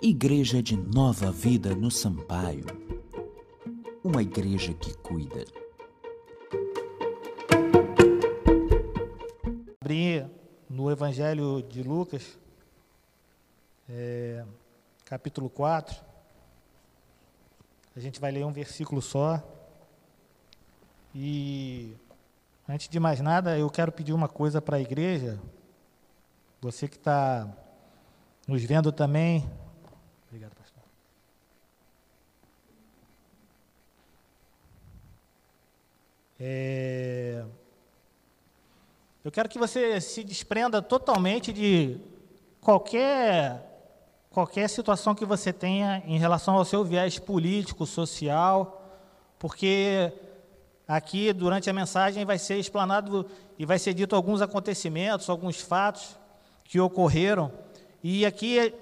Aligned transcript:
Igreja 0.00 0.62
de 0.62 0.76
Nova 0.76 1.32
Vida 1.32 1.74
no 1.74 1.90
Sampaio. 1.90 2.64
Uma 4.04 4.22
igreja 4.22 4.72
que 4.72 4.96
cuida. 4.98 5.44
Abrir 9.82 10.30
no 10.70 10.88
Evangelho 10.88 11.60
de 11.62 11.82
Lucas, 11.82 12.38
é, 13.88 14.44
capítulo 15.04 15.50
4. 15.50 15.96
A 17.96 17.98
gente 17.98 18.20
vai 18.20 18.30
ler 18.30 18.46
um 18.46 18.52
versículo 18.52 19.02
só. 19.02 19.42
E 21.12 21.92
antes 22.68 22.88
de 22.88 23.00
mais 23.00 23.18
nada, 23.18 23.58
eu 23.58 23.68
quero 23.68 23.90
pedir 23.90 24.12
uma 24.12 24.28
coisa 24.28 24.62
para 24.62 24.76
a 24.76 24.80
igreja. 24.80 25.40
Você 26.60 26.86
que 26.86 26.96
está 26.96 27.52
nos 28.46 28.62
vendo 28.62 28.92
também, 28.92 29.44
Obrigado, 30.28 30.54
pastor. 30.54 30.82
É... 36.38 37.44
Eu 39.24 39.32
quero 39.32 39.48
que 39.48 39.58
você 39.58 40.00
se 40.00 40.22
desprenda 40.22 40.80
totalmente 40.80 41.52
de 41.52 41.98
qualquer 42.60 43.64
qualquer 44.30 44.68
situação 44.68 45.14
que 45.14 45.24
você 45.24 45.52
tenha 45.52 46.02
em 46.06 46.18
relação 46.18 46.54
ao 46.54 46.64
seu 46.64 46.84
viés 46.84 47.18
político, 47.18 47.84
social, 47.86 48.86
porque 49.38 50.12
aqui 50.86 51.32
durante 51.32 51.68
a 51.68 51.72
mensagem 51.72 52.24
vai 52.24 52.38
ser 52.38 52.58
explanado 52.58 53.26
e 53.58 53.66
vai 53.66 53.78
ser 53.78 53.94
dito 53.94 54.14
alguns 54.14 54.40
acontecimentos, 54.40 55.28
alguns 55.28 55.60
fatos 55.60 56.16
que 56.62 56.78
ocorreram 56.78 57.50
e 58.04 58.24
aqui 58.24 58.72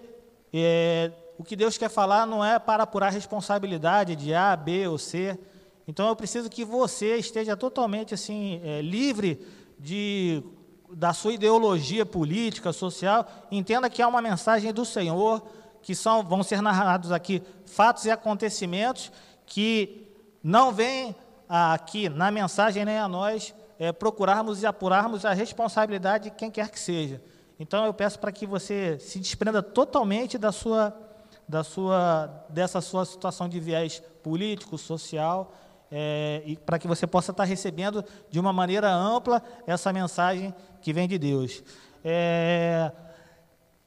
é, 0.53 1.11
o 1.39 1.45
que 1.45 1.57
Deus 1.57 1.77
quer 1.77 1.91
falar 1.91 2.27
não 2.27 2.45
é 2.45 2.59
para 2.59 2.85
apurar 2.85 3.11
responsabilidade 3.11 4.17
de 4.17 4.35
A, 4.35 4.57
B 4.57 4.89
ou 4.89 4.99
C. 4.99 5.39
Então 5.87 6.09
eu 6.09 6.17
preciso 6.17 6.49
que 6.49 6.65
você 6.65 7.17
esteja 7.17 7.57
totalmente 7.57 8.15
assim 8.15 8.61
é, 8.65 8.81
livre 8.81 9.47
de 9.79 10.43
da 10.91 11.13
sua 11.13 11.33
ideologia 11.33 12.07
política, 12.07 12.73
social. 12.73 13.27
Entenda 13.51 13.91
que 13.91 14.01
é 14.01 14.07
uma 14.07 14.23
mensagem 14.23 14.73
do 14.73 14.85
Senhor, 14.85 15.43
que 15.83 15.95
são 15.95 16.23
vão 16.23 16.43
ser 16.43 16.63
narrados 16.63 17.13
aqui 17.13 17.43
fatos 17.65 18.05
e 18.05 18.11
acontecimentos 18.11 19.13
que 19.45 20.07
não 20.43 20.73
vêm 20.73 21.15
aqui 21.49 22.09
na 22.09 22.31
mensagem 22.31 22.85
nem 22.85 22.99
a 22.99 23.09
nós 23.09 23.55
é, 23.79 23.93
procurarmos 23.93 24.63
e 24.63 24.67
apurarmos 24.67 25.25
a 25.25 25.33
responsabilidade 25.33 26.25
de 26.25 26.37
quem 26.37 26.51
quer 26.51 26.71
que 26.71 26.81
seja. 26.81 27.23
Então 27.59 27.85
eu 27.85 27.95
peço 27.95 28.19
para 28.19 28.33
que 28.33 28.47
você 28.47 28.99
se 28.99 29.19
desprenda 29.19 29.63
totalmente 29.63 30.39
da 30.39 30.53
sua 30.53 31.06
da 31.49 31.63
sua, 31.63 32.45
dessa 32.49 32.81
sua 32.81 33.05
situação 33.05 33.49
de 33.49 33.61
viés 33.61 34.03
político, 34.23 34.77
social, 34.77 35.53
é, 35.91 36.43
e 36.45 36.57
para 36.57 36.79
que 36.79 36.89
você 36.89 37.07
possa 37.07 37.31
estar 37.31 37.45
recebendo 37.45 38.05
de 38.29 38.41
uma 38.41 38.53
maneira 38.53 38.93
ampla 38.93 39.43
essa 39.67 39.93
mensagem 39.93 40.55
que 40.81 40.93
vem 40.93 41.07
de 41.07 41.19
Deus. 41.19 41.63
É, 42.05 42.91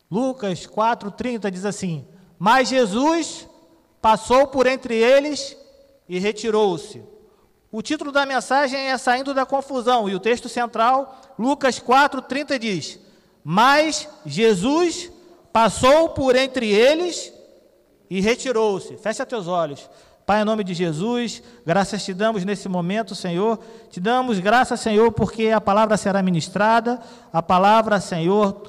Lucas 0.09 0.65
4,30 0.65 1.51
diz 1.51 1.65
assim: 1.65 2.07
Mas 2.37 2.69
Jesus 2.69 3.47
passou 4.01 4.47
por 4.47 4.65
entre 4.65 4.95
eles 4.95 5.57
e 6.07 6.19
retirou-se. 6.19 7.03
O 7.71 7.81
título 7.81 8.11
da 8.11 8.25
mensagem 8.25 8.79
é 8.79 8.97
Saindo 8.97 9.33
da 9.33 9.45
Confusão, 9.45 10.09
e 10.09 10.15
o 10.15 10.19
texto 10.19 10.49
central, 10.49 11.21
Lucas 11.37 11.79
4,30 11.79 12.57
diz: 12.57 12.99
Mas 13.43 14.07
Jesus 14.25 15.11
passou 15.51 16.09
por 16.09 16.35
entre 16.35 16.71
eles 16.71 17.33
e 18.09 18.21
retirou-se. 18.21 18.97
Fecha 18.97 19.25
teus 19.25 19.47
olhos. 19.47 19.89
Pai, 20.25 20.41
em 20.41 20.45
nome 20.45 20.63
de 20.63 20.75
Jesus, 20.75 21.41
graças 21.65 22.05
te 22.05 22.13
damos 22.13 22.45
nesse 22.45 22.69
momento, 22.69 23.15
Senhor. 23.15 23.59
Te 23.89 23.99
damos 23.99 24.39
graças, 24.39 24.79
Senhor, 24.79 25.11
porque 25.11 25.49
a 25.49 25.59
palavra 25.59 25.97
será 25.97 26.21
ministrada, 26.21 26.99
a 27.33 27.41
palavra, 27.41 27.99
Senhor, 27.99 28.61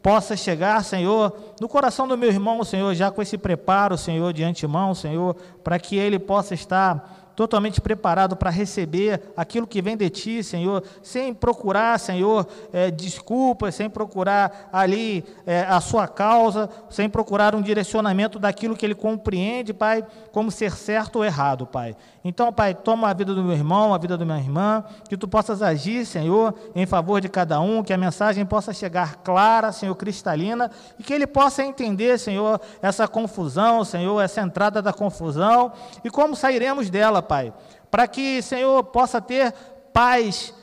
possa 0.00 0.36
chegar, 0.36 0.84
Senhor, 0.84 1.36
no 1.60 1.68
coração 1.68 2.06
do 2.06 2.16
meu 2.16 2.28
irmão, 2.28 2.62
Senhor, 2.62 2.94
já 2.94 3.10
com 3.10 3.20
esse 3.20 3.36
preparo, 3.36 3.98
Senhor, 3.98 4.32
de 4.32 4.44
antemão, 4.44 4.94
Senhor, 4.94 5.34
para 5.64 5.78
que 5.78 5.96
ele 5.96 6.20
possa 6.20 6.54
estar 6.54 7.17
totalmente 7.38 7.80
preparado 7.80 8.34
para 8.34 8.50
receber 8.50 9.22
aquilo 9.36 9.64
que 9.64 9.80
vem 9.80 9.96
de 9.96 10.10
ti, 10.10 10.42
Senhor, 10.42 10.82
sem 11.00 11.32
procurar, 11.32 11.96
Senhor, 12.00 12.44
é, 12.72 12.90
desculpas, 12.90 13.76
sem 13.76 13.88
procurar 13.88 14.68
ali 14.72 15.24
é, 15.46 15.60
a 15.60 15.80
sua 15.80 16.08
causa, 16.08 16.68
sem 16.90 17.08
procurar 17.08 17.54
um 17.54 17.62
direcionamento 17.62 18.40
daquilo 18.40 18.74
que 18.74 18.84
ele 18.84 18.94
compreende, 18.96 19.72
Pai, 19.72 20.04
como 20.32 20.50
ser 20.50 20.72
certo 20.72 21.20
ou 21.20 21.24
errado, 21.24 21.64
Pai. 21.64 21.94
Então, 22.24 22.52
Pai, 22.52 22.74
toma 22.74 23.08
a 23.08 23.14
vida 23.14 23.32
do 23.32 23.44
meu 23.44 23.52
irmão, 23.52 23.94
a 23.94 23.98
vida 23.98 24.18
da 24.18 24.24
minha 24.24 24.38
irmã, 24.38 24.82
que 25.08 25.16
tu 25.16 25.28
possas 25.28 25.62
agir, 25.62 26.04
Senhor, 26.04 26.52
em 26.74 26.86
favor 26.86 27.20
de 27.20 27.28
cada 27.28 27.60
um, 27.60 27.84
que 27.84 27.92
a 27.92 27.96
mensagem 27.96 28.44
possa 28.44 28.72
chegar 28.72 29.18
clara, 29.22 29.70
Senhor, 29.70 29.94
cristalina, 29.94 30.72
e 30.98 31.04
que 31.04 31.14
ele 31.14 31.26
possa 31.26 31.62
entender, 31.62 32.18
Senhor, 32.18 32.60
essa 32.82 33.06
confusão, 33.06 33.84
Senhor, 33.84 34.20
essa 34.20 34.40
entrada 34.40 34.82
da 34.82 34.92
confusão, 34.92 35.72
e 36.02 36.10
como 36.10 36.34
sairemos 36.34 36.90
dela, 36.90 37.22
Pai. 37.28 37.52
Para 37.90 38.08
que, 38.08 38.42
Senhor, 38.42 38.82
possa 38.84 39.20
ter 39.20 39.52
paz 39.92 40.54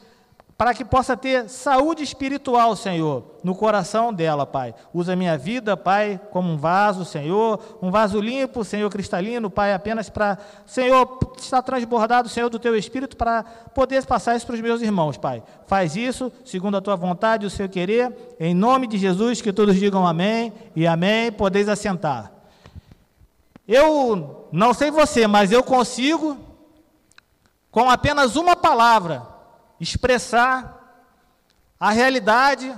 para 0.57 0.73
que 0.73 0.85
possa 0.85 1.17
ter 1.17 1.49
saúde 1.49 2.01
espiritual, 2.01 2.77
Senhor, 2.77 3.23
no 3.43 3.53
coração 3.53 4.13
dela, 4.13 4.45
Pai. 4.45 4.73
Usa 4.93 5.15
minha 5.15 5.37
vida, 5.37 5.75
Pai, 5.75 6.19
como 6.31 6.49
um 6.49 6.55
vaso, 6.55 7.03
Senhor, 7.03 7.59
um 7.81 7.91
vaso 7.91 8.21
limpo, 8.21 8.63
Senhor, 8.63 8.89
cristalino, 8.89 9.49
Pai, 9.49 9.73
apenas 9.73 10.09
para, 10.09 10.37
Senhor, 10.65 11.19
estar 11.37 11.61
transbordado, 11.61 12.29
Senhor, 12.29 12.49
do 12.49 12.57
Teu 12.57 12.73
Espírito, 12.73 13.17
para 13.17 13.43
poder 13.43 14.05
passar 14.05 14.37
isso 14.37 14.45
para 14.45 14.55
os 14.55 14.61
meus 14.61 14.81
irmãos, 14.81 15.17
Pai. 15.17 15.43
Faz 15.67 15.97
isso, 15.97 16.31
segundo 16.45 16.77
a 16.77 16.81
Tua 16.81 16.95
vontade 16.95 17.43
e 17.43 17.47
o 17.47 17.49
Seu 17.49 17.67
querer, 17.67 18.35
em 18.39 18.53
nome 18.53 18.87
de 18.87 18.97
Jesus, 18.97 19.41
que 19.41 19.51
todos 19.51 19.75
digam 19.75 20.07
amém 20.07 20.53
e 20.73 20.87
amém, 20.87 21.33
podeis 21.33 21.67
assentar. 21.67 22.31
Eu 23.67 24.47
não 24.53 24.73
sei 24.73 24.89
você, 24.89 25.27
mas 25.27 25.51
eu 25.51 25.63
consigo, 25.63 26.37
com 27.75 27.89
apenas 27.89 28.37
uma 28.37 28.55
palavra, 28.55 29.27
expressar 29.81 31.11
a 31.77 31.91
realidade 31.91 32.73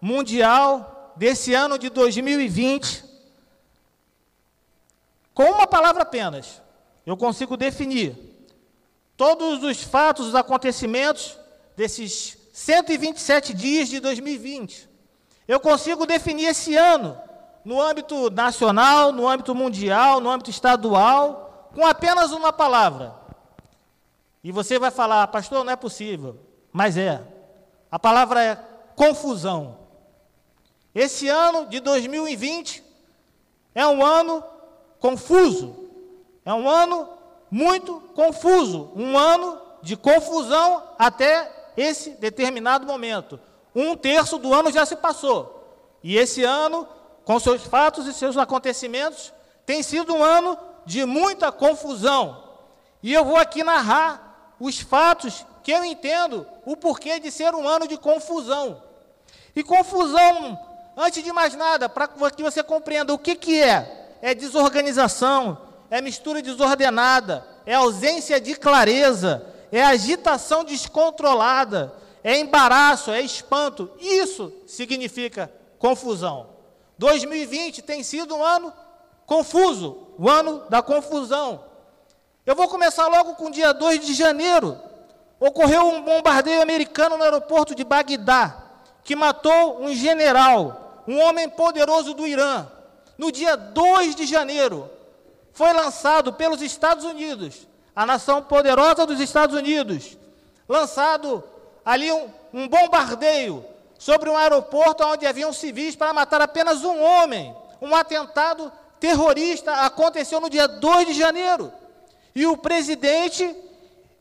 mundial 0.00 1.12
desse 1.16 1.52
ano 1.52 1.78
de 1.78 1.90
2020 1.90 3.04
com 5.34 5.42
uma 5.42 5.66
palavra 5.66 6.02
apenas. 6.02 6.62
Eu 7.04 7.14
consigo 7.14 7.58
definir 7.58 8.16
todos 9.18 9.62
os 9.62 9.82
fatos, 9.82 10.28
os 10.28 10.34
acontecimentos 10.34 11.38
desses 11.76 12.38
127 12.50 13.52
dias 13.52 13.90
de 13.90 14.00
2020. 14.00 14.88
Eu 15.46 15.60
consigo 15.60 16.06
definir 16.06 16.46
esse 16.46 16.74
ano 16.74 17.20
no 17.62 17.78
âmbito 17.78 18.30
nacional, 18.30 19.12
no 19.12 19.28
âmbito 19.28 19.54
mundial, 19.54 20.20
no 20.20 20.30
âmbito 20.30 20.48
estadual, 20.48 21.70
com 21.74 21.86
apenas 21.86 22.32
uma 22.32 22.50
palavra. 22.50 23.17
E 24.42 24.52
você 24.52 24.78
vai 24.78 24.90
falar, 24.90 25.26
pastor, 25.28 25.64
não 25.64 25.72
é 25.72 25.76
possível. 25.76 26.38
Mas 26.72 26.96
é. 26.96 27.22
A 27.90 27.98
palavra 27.98 28.42
é 28.42 28.56
confusão. 28.94 29.78
Esse 30.94 31.28
ano 31.28 31.66
de 31.66 31.80
2020 31.80 32.84
é 33.74 33.86
um 33.86 34.04
ano 34.04 34.42
confuso. 34.98 35.88
É 36.44 36.52
um 36.52 36.68
ano 36.68 37.08
muito 37.50 38.00
confuso. 38.14 38.92
Um 38.94 39.16
ano 39.16 39.60
de 39.82 39.96
confusão 39.96 40.82
até 40.98 41.72
esse 41.76 42.10
determinado 42.10 42.86
momento. 42.86 43.38
Um 43.74 43.96
terço 43.96 44.38
do 44.38 44.52
ano 44.52 44.70
já 44.72 44.84
se 44.84 44.96
passou. 44.96 45.54
E 46.02 46.16
esse 46.16 46.42
ano, 46.42 46.86
com 47.24 47.38
seus 47.38 47.62
fatos 47.62 48.06
e 48.06 48.12
seus 48.12 48.36
acontecimentos, 48.36 49.32
tem 49.64 49.82
sido 49.82 50.14
um 50.14 50.24
ano 50.24 50.58
de 50.84 51.04
muita 51.04 51.52
confusão. 51.52 52.44
E 53.02 53.12
eu 53.12 53.24
vou 53.24 53.36
aqui 53.36 53.62
narrar 53.62 54.27
os 54.60 54.80
fatos 54.80 55.44
que 55.62 55.70
eu 55.70 55.84
entendo 55.84 56.46
o 56.64 56.76
porquê 56.76 57.20
de 57.20 57.30
ser 57.30 57.54
um 57.54 57.66
ano 57.68 57.86
de 57.86 57.96
confusão. 57.96 58.82
E 59.54 59.62
confusão, 59.62 60.58
antes 60.96 61.22
de 61.22 61.32
mais 61.32 61.54
nada, 61.54 61.88
para 61.88 62.08
que 62.08 62.42
você 62.42 62.62
compreenda 62.62 63.12
o 63.12 63.18
que, 63.18 63.34
que 63.34 63.60
é: 63.60 64.16
é 64.22 64.34
desorganização, 64.34 65.58
é 65.90 66.00
mistura 66.00 66.42
desordenada, 66.42 67.46
é 67.64 67.74
ausência 67.74 68.40
de 68.40 68.54
clareza, 68.54 69.44
é 69.70 69.84
agitação 69.84 70.64
descontrolada, 70.64 71.92
é 72.22 72.38
embaraço, 72.38 73.10
é 73.10 73.20
espanto. 73.20 73.90
Isso 73.98 74.52
significa 74.66 75.52
confusão. 75.78 76.50
2020 76.98 77.82
tem 77.82 78.02
sido 78.02 78.34
um 78.34 78.42
ano 78.42 78.72
confuso, 79.24 80.08
o 80.18 80.28
ano 80.28 80.64
da 80.68 80.82
confusão. 80.82 81.67
Eu 82.48 82.56
vou 82.56 82.66
começar 82.66 83.06
logo 83.08 83.34
com 83.34 83.48
o 83.48 83.50
dia 83.50 83.74
2 83.74 84.06
de 84.06 84.14
janeiro. 84.14 84.80
Ocorreu 85.38 85.86
um 85.86 86.00
bombardeio 86.00 86.62
americano 86.62 87.18
no 87.18 87.22
aeroporto 87.22 87.74
de 87.74 87.84
Bagdá, 87.84 88.56
que 89.04 89.14
matou 89.14 89.82
um 89.82 89.92
general, 89.92 91.02
um 91.06 91.20
homem 91.20 91.46
poderoso 91.46 92.14
do 92.14 92.26
Irã. 92.26 92.66
no 93.18 93.30
dia 93.30 93.54
2 93.54 94.14
de 94.14 94.24
janeiro, 94.24 94.90
foi 95.52 95.74
lançado 95.74 96.32
pelos 96.32 96.62
Estados 96.62 97.04
Unidos, 97.04 97.66
a 97.94 98.06
nação 98.06 98.40
poderosa 98.42 99.04
dos 99.04 99.20
Estados 99.20 99.54
Unidos, 99.54 100.16
lançado 100.66 101.44
ali 101.84 102.10
um, 102.10 102.30
um 102.54 102.66
bombardeio 102.66 103.62
sobre 103.98 104.30
um 104.30 104.38
aeroporto 104.38 105.04
onde 105.04 105.26
haviam 105.26 105.52
civis 105.52 105.94
para 105.94 106.14
matar 106.14 106.40
apenas 106.40 106.82
um 106.82 106.98
homem. 106.98 107.54
Um 107.82 107.94
atentado 107.94 108.72
terrorista 108.98 109.70
aconteceu 109.84 110.40
no 110.40 110.48
dia 110.48 110.66
2 110.66 111.08
de 111.08 111.12
janeiro. 111.12 111.70
E 112.38 112.46
o 112.46 112.56
presidente, 112.56 113.52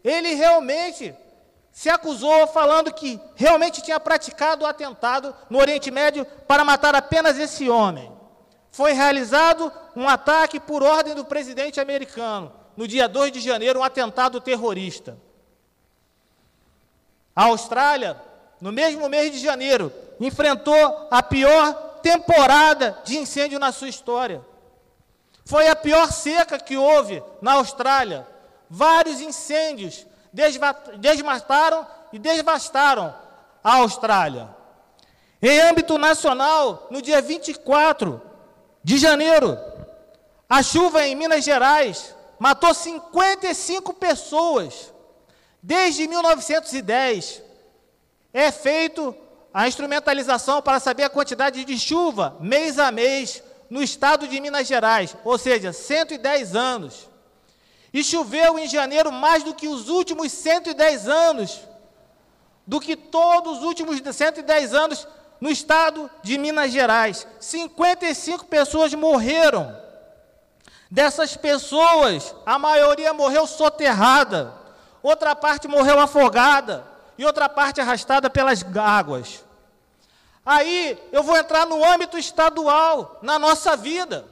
ele 0.03 0.33
realmente 0.33 1.13
se 1.71 1.87
acusou 1.87 2.47
falando 2.47 2.91
que 2.91 3.21
realmente 3.35 3.79
tinha 3.79 3.99
praticado 3.99 4.65
o 4.65 4.67
atentado 4.67 5.35
no 5.51 5.59
Oriente 5.59 5.91
Médio 5.91 6.25
para 6.47 6.65
matar 6.65 6.95
apenas 6.95 7.37
esse 7.37 7.69
homem. 7.69 8.11
Foi 8.71 8.91
realizado 8.91 9.71
um 9.95 10.09
ataque 10.09 10.59
por 10.59 10.81
ordem 10.81 11.13
do 11.13 11.25
presidente 11.25 11.79
americano, 11.79 12.51
no 12.75 12.87
dia 12.87 13.07
2 13.07 13.33
de 13.33 13.39
janeiro, 13.39 13.81
um 13.81 13.83
atentado 13.83 14.41
terrorista. 14.41 15.15
A 17.35 17.43
Austrália, 17.43 18.19
no 18.59 18.71
mesmo 18.71 19.07
mês 19.07 19.31
de 19.31 19.37
janeiro, 19.37 19.93
enfrentou 20.19 21.07
a 21.11 21.21
pior 21.21 21.99
temporada 22.01 22.97
de 23.03 23.15
incêndio 23.15 23.59
na 23.59 23.71
sua 23.71 23.89
história. 23.89 24.43
Foi 25.47 25.69
a 25.69 25.75
pior 25.77 26.11
seca 26.11 26.59
que 26.59 26.75
houve 26.75 27.23
na 27.41 27.53
Austrália. 27.53 28.27
Vários 28.69 29.21
incêndios 29.21 30.05
desmataram 30.99 31.87
e 32.11 32.19
devastaram 32.19 33.15
a 33.63 33.75
Austrália. 33.75 34.49
Em 35.41 35.61
âmbito 35.61 35.97
nacional, 35.97 36.87
no 36.91 37.01
dia 37.01 37.21
24 37.21 38.21
de 38.83 38.97
janeiro, 38.97 39.57
a 40.49 40.61
chuva 40.61 41.07
em 41.07 41.15
Minas 41.15 41.45
Gerais 41.45 42.13
matou 42.37 42.73
55 42.73 43.93
pessoas. 43.93 44.93
Desde 45.63 46.09
1910 46.09 47.41
é 48.33 48.51
feito 48.51 49.15
a 49.53 49.65
instrumentalização 49.65 50.61
para 50.61 50.81
saber 50.81 51.03
a 51.03 51.09
quantidade 51.09 51.63
de 51.63 51.79
chuva 51.79 52.35
mês 52.41 52.77
a 52.77 52.91
mês 52.91 53.41
no 53.69 53.81
estado 53.81 54.27
de 54.27 54.39
Minas 54.39 54.67
Gerais, 54.67 55.15
ou 55.23 55.37
seja, 55.37 55.73
110 55.73 56.55
anos. 56.55 57.09
E 57.93 58.03
choveu 58.03 58.59
em 58.59 58.67
janeiro 58.67 59.11
mais 59.11 59.43
do 59.43 59.53
que 59.53 59.67
os 59.67 59.89
últimos 59.89 60.31
110 60.31 61.07
anos, 61.07 61.59
do 62.65 62.79
que 62.79 62.95
todos 62.95 63.59
os 63.59 63.63
últimos 63.63 63.99
110 63.99 64.73
anos 64.73 65.07
no 65.39 65.49
estado 65.49 66.09
de 66.21 66.37
Minas 66.37 66.71
Gerais. 66.71 67.27
55 67.39 68.45
pessoas 68.45 68.93
morreram. 68.93 69.75
Dessas 70.89 71.35
pessoas, 71.35 72.33
a 72.45 72.57
maioria 72.57 73.13
morreu 73.13 73.45
soterrada, 73.45 74.53
outra 75.03 75.35
parte 75.35 75.67
morreu 75.67 75.99
afogada 75.99 76.85
e 77.17 77.25
outra 77.25 77.49
parte 77.49 77.81
arrastada 77.81 78.29
pelas 78.29 78.63
águas. 78.77 79.43
Aí 80.47 80.97
eu 81.11 81.23
vou 81.23 81.35
entrar 81.35 81.65
no 81.65 81.83
âmbito 81.83 82.17
estadual, 82.17 83.19
na 83.21 83.37
nossa 83.37 83.75
vida. 83.75 84.25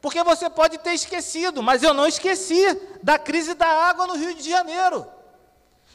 Porque 0.00 0.20
você 0.24 0.50
pode 0.50 0.78
ter 0.78 0.94
esquecido, 0.94 1.62
mas 1.62 1.84
eu 1.84 1.94
não 1.94 2.08
esqueci 2.08 2.76
da 3.04 3.16
crise 3.16 3.54
da 3.54 3.68
água 3.68 4.04
no 4.08 4.16
Rio 4.16 4.34
de 4.34 4.50
Janeiro. 4.50 5.06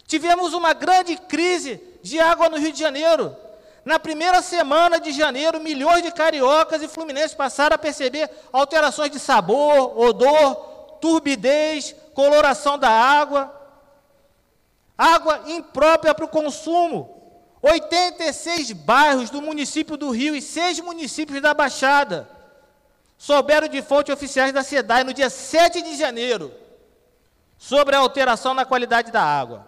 Tivemos 0.07 0.53
uma 0.53 0.71
grande 0.71 1.17
crise 1.17 1.83
de 2.01 2.17
água 2.21 2.47
no 2.47 2.57
Rio 2.57 2.71
de 2.71 2.79
Janeiro. 2.79 3.35
Na 3.83 3.99
primeira 3.99 4.41
semana 4.41 4.97
de 4.97 5.11
janeiro, 5.11 5.59
milhões 5.59 6.03
de 6.03 6.11
cariocas 6.11 6.81
e 6.81 6.87
fluminenses 6.87 7.33
passaram 7.33 7.75
a 7.75 7.77
perceber 7.77 8.29
alterações 8.53 9.11
de 9.11 9.19
sabor, 9.19 9.99
odor, 9.99 10.55
turbidez, 11.01 11.93
coloração 12.13 12.77
da 12.77 12.89
água. 12.89 13.53
Água 14.97 15.41
imprópria 15.47 16.13
para 16.13 16.23
o 16.23 16.29
consumo. 16.29 17.14
86 17.67 18.73
bairros 18.73 19.31
do 19.31 19.41
município 19.41 19.97
do 19.97 20.11
Rio 20.11 20.35
e 20.35 20.41
seis 20.41 20.79
municípios 20.79 21.41
da 21.41 21.51
Baixada 21.51 22.29
souberam 23.17 23.67
de 23.67 23.81
fontes 23.81 24.13
oficiais 24.13 24.53
da 24.53 24.61
SEDAI 24.61 25.03
no 25.03 25.11
dia 25.11 25.31
7 25.31 25.81
de 25.81 25.97
janeiro 25.97 26.51
sobre 27.57 27.95
a 27.95 27.99
alteração 27.99 28.53
na 28.53 28.65
qualidade 28.65 29.11
da 29.11 29.23
água. 29.23 29.67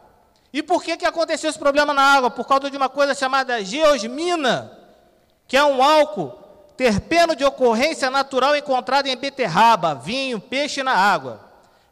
E 0.54 0.62
por 0.62 0.84
que, 0.84 0.96
que 0.96 1.08
aconteceu 1.08 1.50
esse 1.50 1.58
problema 1.58 1.92
na 1.92 2.04
água? 2.04 2.30
Por 2.30 2.46
causa 2.46 2.70
de 2.70 2.78
uma 2.78 2.88
coisa 2.88 3.16
chamada 3.16 3.64
geosmina, 3.66 4.78
que 5.48 5.58
é 5.58 5.64
um 5.64 5.82
álcool 5.82 6.34
terpeno 6.78 7.36
de 7.36 7.44
ocorrência 7.44 8.12
natural 8.12 8.56
encontrado 8.56 9.08
em 9.08 9.18
beterraba, 9.18 9.96
vinho, 9.96 10.40
peixe 10.40 10.84
na 10.84 10.94
água. 10.94 11.42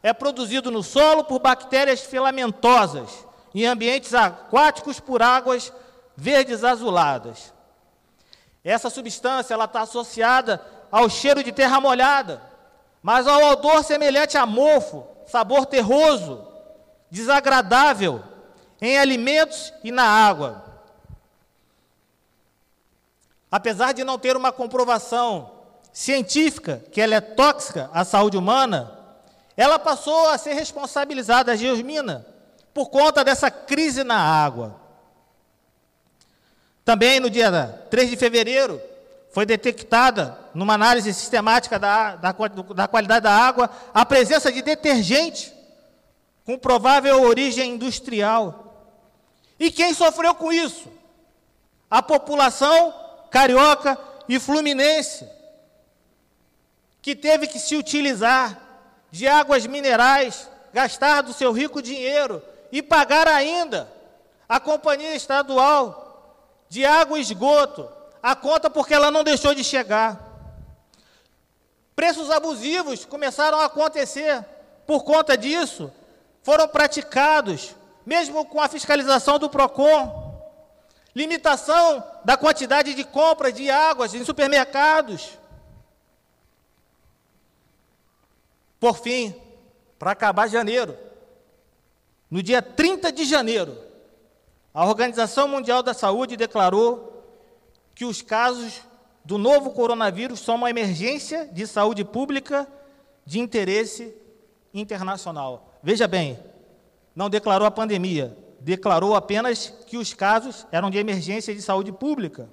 É 0.04 0.14
produzido 0.14 0.70
no 0.70 0.84
solo 0.84 1.24
por 1.24 1.40
bactérias 1.40 2.02
filamentosas, 2.02 3.10
em 3.56 3.66
ambientes 3.66 4.14
aquáticos 4.14 5.00
por 5.00 5.24
águas 5.24 5.74
verdes 6.16 6.64
azuladas. 6.64 7.54
Essa 8.64 8.90
substância 8.90 9.56
está 9.56 9.82
associada 9.82 10.62
ao 10.92 11.10
cheiro 11.10 11.44
de 11.44 11.52
terra 11.52 11.80
molhada, 11.80 12.42
mas 13.02 13.28
ao 13.28 13.52
odor 13.52 13.84
semelhante 13.84 14.38
a 14.38 14.46
mofo, 14.46 15.06
sabor 15.28 15.66
terroso, 15.66 16.48
desagradável 17.12 18.24
em 18.82 18.98
alimentos 18.98 19.74
e 19.84 19.92
na 19.92 20.04
água. 20.04 20.64
Apesar 23.52 23.94
de 23.94 24.04
não 24.04 24.18
ter 24.18 24.36
uma 24.36 24.52
comprovação 24.52 25.52
científica 25.94 26.84
que 26.92 27.00
ela 27.00 27.16
é 27.16 27.22
tóxica 27.22 27.90
à 27.94 28.04
saúde 28.04 28.38
humana, 28.38 28.92
ela 29.56 29.80
passou 29.80 30.30
a 30.30 30.38
ser 30.38 30.54
responsabilizada, 30.54 31.54
a 31.54 31.56
geosmina, 31.56 32.26
por 32.74 32.90
conta 32.90 33.24
dessa 33.24 33.50
crise 33.50 34.04
na 34.04 34.18
água. 34.18 34.85
Também 36.86 37.20
no 37.20 37.32
dia 37.32 37.84
3 37.90 38.12
de 38.12 38.16
fevereiro, 38.16 38.80
foi 39.32 39.44
detectada, 39.46 40.38
numa 40.54 40.76
análise 40.76 41.12
sistemática 41.14 41.80
da, 41.80 42.16
da, 42.16 42.32
da 42.32 42.88
qualidade 42.88 43.24
da 43.24 43.32
água, 43.32 43.70
a 43.92 44.06
presença 44.06 44.52
de 44.52 44.62
detergente 44.62 45.52
com 46.46 46.58
provável 46.60 47.24
origem 47.24 47.72
industrial. 47.72 48.94
E 49.60 49.72
quem 49.72 49.96
sofreu 49.96 50.36
com 50.36 50.54
isso? 50.54 50.88
A 51.90 52.04
população 52.04 52.94
carioca 53.32 53.98
e 54.30 54.40
fluminense, 54.40 55.28
que 57.02 57.16
teve 57.16 57.48
que 57.48 57.60
se 57.60 57.76
utilizar 57.76 58.58
de 59.12 59.28
águas 59.28 59.66
minerais, 59.66 60.48
gastar 60.72 61.22
do 61.22 61.34
seu 61.34 61.52
rico 61.52 61.82
dinheiro 61.82 62.44
e 62.72 62.82
pagar 62.82 63.28
ainda 63.28 63.92
a 64.48 64.60
companhia 64.60 65.16
estadual 65.16 66.05
de 66.76 66.86
água 66.86 67.18
e 67.18 67.22
esgoto 67.22 67.90
a 68.22 68.36
conta 68.36 68.70
porque 68.70 68.94
ela 68.94 69.10
não 69.10 69.24
deixou 69.24 69.56
de 69.56 69.64
chegar. 69.64 70.22
Preços 71.96 72.30
abusivos 72.30 73.06
começaram 73.06 73.62
a 73.62 73.66
acontecer. 73.66 74.44
Por 74.86 75.06
conta 75.06 75.38
disso, 75.38 75.90
foram 76.44 76.68
praticados, 76.68 77.74
mesmo 78.06 78.46
com 78.46 78.60
a 78.60 78.68
fiscalização 78.68 79.40
do 79.40 79.50
PROCON, 79.50 80.52
limitação 81.16 82.04
da 82.26 82.36
quantidade 82.36 82.94
de 82.94 83.06
compra 83.06 83.54
de 83.54 83.70
águas 83.70 84.14
em 84.14 84.26
supermercados. 84.26 85.40
Por 88.82 88.98
fim, 88.98 89.34
para 89.98 90.12
acabar 90.12 90.50
janeiro, 90.50 90.98
no 92.30 92.44
dia 92.44 92.62
30 92.62 93.14
de 93.14 93.24
janeiro, 93.24 93.85
a 94.76 94.86
Organização 94.86 95.48
Mundial 95.48 95.82
da 95.82 95.94
Saúde 95.94 96.36
declarou 96.36 97.24
que 97.96 98.04
os 98.04 98.22
casos 98.22 98.82
do 99.24 99.38
novo 99.38 99.72
coronavírus 99.72 100.42
são 100.42 100.56
uma 100.56 100.70
emergência 100.70 101.48
de 101.48 101.66
saúde 101.66 102.04
pública 102.04 102.68
de 103.26 103.40
interesse 103.40 104.14
internacional. 104.74 105.80
Veja 105.82 106.10
bem, 106.10 106.38
não 107.16 107.30
declarou 107.30 107.66
a 107.66 107.72
pandemia, 107.72 108.38
declarou 108.60 109.16
apenas 109.16 109.74
que 109.88 109.98
os 109.98 110.14
casos 110.14 110.68
eram 110.74 110.92
de 110.92 110.98
emergência 110.98 111.56
de 111.56 111.62
saúde 111.62 111.94
pública. 111.94 112.50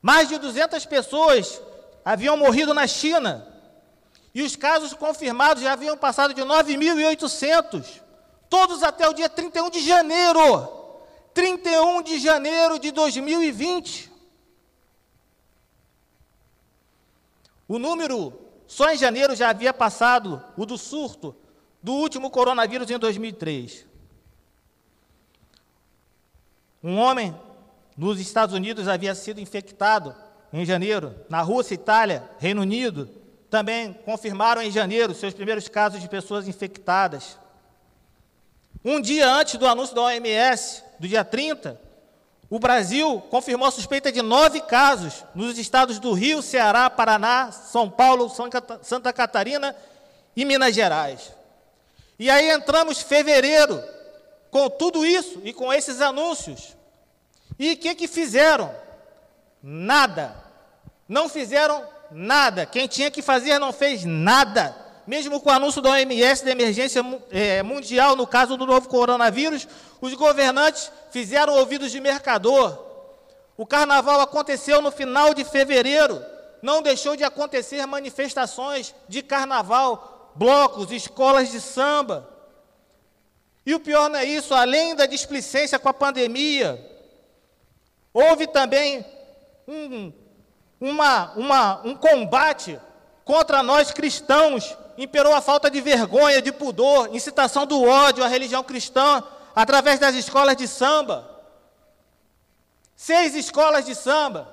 Mais 0.00 0.28
de 0.28 0.38
200 0.38 0.86
pessoas 0.86 1.60
haviam 2.04 2.36
morrido 2.36 2.72
na 2.72 2.86
China 2.86 3.44
e 4.32 4.40
os 4.40 4.54
casos 4.54 4.94
confirmados 4.94 5.64
já 5.64 5.72
haviam 5.72 5.96
passado 5.96 6.32
de 6.32 6.42
9.800, 6.42 8.00
todos 8.48 8.84
até 8.84 9.08
o 9.08 9.12
dia 9.12 9.28
31 9.28 9.68
de 9.68 9.80
janeiro. 9.84 10.81
31 11.34 12.02
de 12.02 12.18
janeiro 12.18 12.78
de 12.78 12.90
2020. 12.90 14.10
O 17.66 17.78
número, 17.78 18.38
só 18.66 18.92
em 18.92 18.96
janeiro 18.96 19.34
já 19.34 19.50
havia 19.50 19.72
passado 19.72 20.42
o 20.56 20.66
do 20.66 20.76
surto 20.76 21.34
do 21.82 21.92
último 21.92 22.30
coronavírus 22.30 22.90
em 22.90 22.98
2003. 22.98 23.86
Um 26.82 26.98
homem 26.98 27.34
nos 27.96 28.20
Estados 28.20 28.54
Unidos 28.54 28.88
havia 28.88 29.14
sido 29.14 29.40
infectado 29.40 30.14
em 30.52 30.64
janeiro. 30.64 31.14
Na 31.28 31.40
Rússia, 31.40 31.74
Itália, 31.74 32.28
Reino 32.38 32.62
Unido, 32.62 33.08
também 33.48 33.92
confirmaram 33.92 34.62
em 34.62 34.70
janeiro 34.70 35.14
seus 35.14 35.34
primeiros 35.34 35.68
casos 35.68 36.00
de 36.00 36.08
pessoas 36.08 36.48
infectadas. 36.48 37.38
Um 38.84 39.00
dia 39.00 39.30
antes 39.30 39.56
do 39.56 39.66
anúncio 39.66 39.94
da 39.94 40.02
OMS, 40.02 40.82
do 41.02 41.08
dia 41.08 41.24
30, 41.24 41.80
o 42.48 42.60
Brasil 42.60 43.20
confirmou 43.28 43.66
a 43.66 43.72
suspeita 43.72 44.12
de 44.12 44.22
nove 44.22 44.60
casos 44.60 45.24
nos 45.34 45.58
estados 45.58 45.98
do 45.98 46.12
Rio, 46.12 46.40
Ceará, 46.40 46.88
Paraná, 46.88 47.50
São 47.50 47.90
Paulo, 47.90 48.30
Santa 48.82 49.12
Catarina 49.12 49.74
e 50.36 50.44
Minas 50.44 50.72
Gerais. 50.72 51.32
E 52.20 52.30
aí 52.30 52.52
entramos 52.52 53.02
fevereiro 53.02 53.82
com 54.48 54.70
tudo 54.70 55.04
isso 55.04 55.40
e 55.42 55.52
com 55.52 55.72
esses 55.72 56.00
anúncios. 56.00 56.76
E 57.58 57.72
o 57.72 57.76
que, 57.76 57.96
que 57.96 58.06
fizeram? 58.06 58.72
Nada. 59.60 60.36
Não 61.08 61.28
fizeram 61.28 61.84
nada. 62.12 62.64
Quem 62.64 62.86
tinha 62.86 63.10
que 63.10 63.22
fazer 63.22 63.58
não 63.58 63.72
fez 63.72 64.04
nada. 64.04 64.76
Mesmo 65.06 65.40
com 65.40 65.50
o 65.50 65.52
anúncio 65.52 65.82
da 65.82 65.90
OMS 65.90 66.44
da 66.44 66.50
emergência 66.50 67.02
é, 67.30 67.62
mundial 67.62 68.14
no 68.14 68.26
caso 68.26 68.56
do 68.56 68.66
novo 68.66 68.88
coronavírus, 68.88 69.66
os 70.00 70.14
governantes 70.14 70.90
fizeram 71.10 71.54
ouvidos 71.54 71.90
de 71.90 72.00
mercador. 72.00 72.78
O 73.56 73.66
carnaval 73.66 74.20
aconteceu 74.20 74.80
no 74.80 74.90
final 74.90 75.34
de 75.34 75.44
fevereiro. 75.44 76.24
Não 76.62 76.80
deixou 76.80 77.16
de 77.16 77.24
acontecer 77.24 77.84
manifestações 77.86 78.94
de 79.08 79.22
carnaval, 79.22 80.32
blocos, 80.34 80.90
escolas 80.92 81.50
de 81.50 81.60
samba. 81.60 82.28
E 83.64 83.74
o 83.74 83.80
pior 83.80 84.08
não 84.08 84.18
é 84.18 84.24
isso, 84.24 84.54
além 84.54 84.94
da 84.94 85.06
displicência 85.06 85.78
com 85.78 85.88
a 85.88 85.94
pandemia, 85.94 86.84
houve 88.12 88.46
também 88.46 89.04
um, 89.66 90.12
uma, 90.80 91.32
uma, 91.34 91.80
um 91.84 91.94
combate 91.94 92.78
contra 93.24 93.62
nós 93.62 93.92
cristãos. 93.92 94.76
Imperou 94.96 95.34
a 95.34 95.40
falta 95.40 95.70
de 95.70 95.80
vergonha, 95.80 96.42
de 96.42 96.52
pudor, 96.52 97.14
incitação 97.14 97.66
do 97.66 97.82
ódio 97.82 98.22
à 98.22 98.28
religião 98.28 98.62
cristã, 98.62 99.22
através 99.54 99.98
das 99.98 100.14
escolas 100.14 100.56
de 100.56 100.68
samba. 100.68 101.28
Seis 102.96 103.34
escolas 103.34 103.84
de 103.84 103.94
samba. 103.94 104.48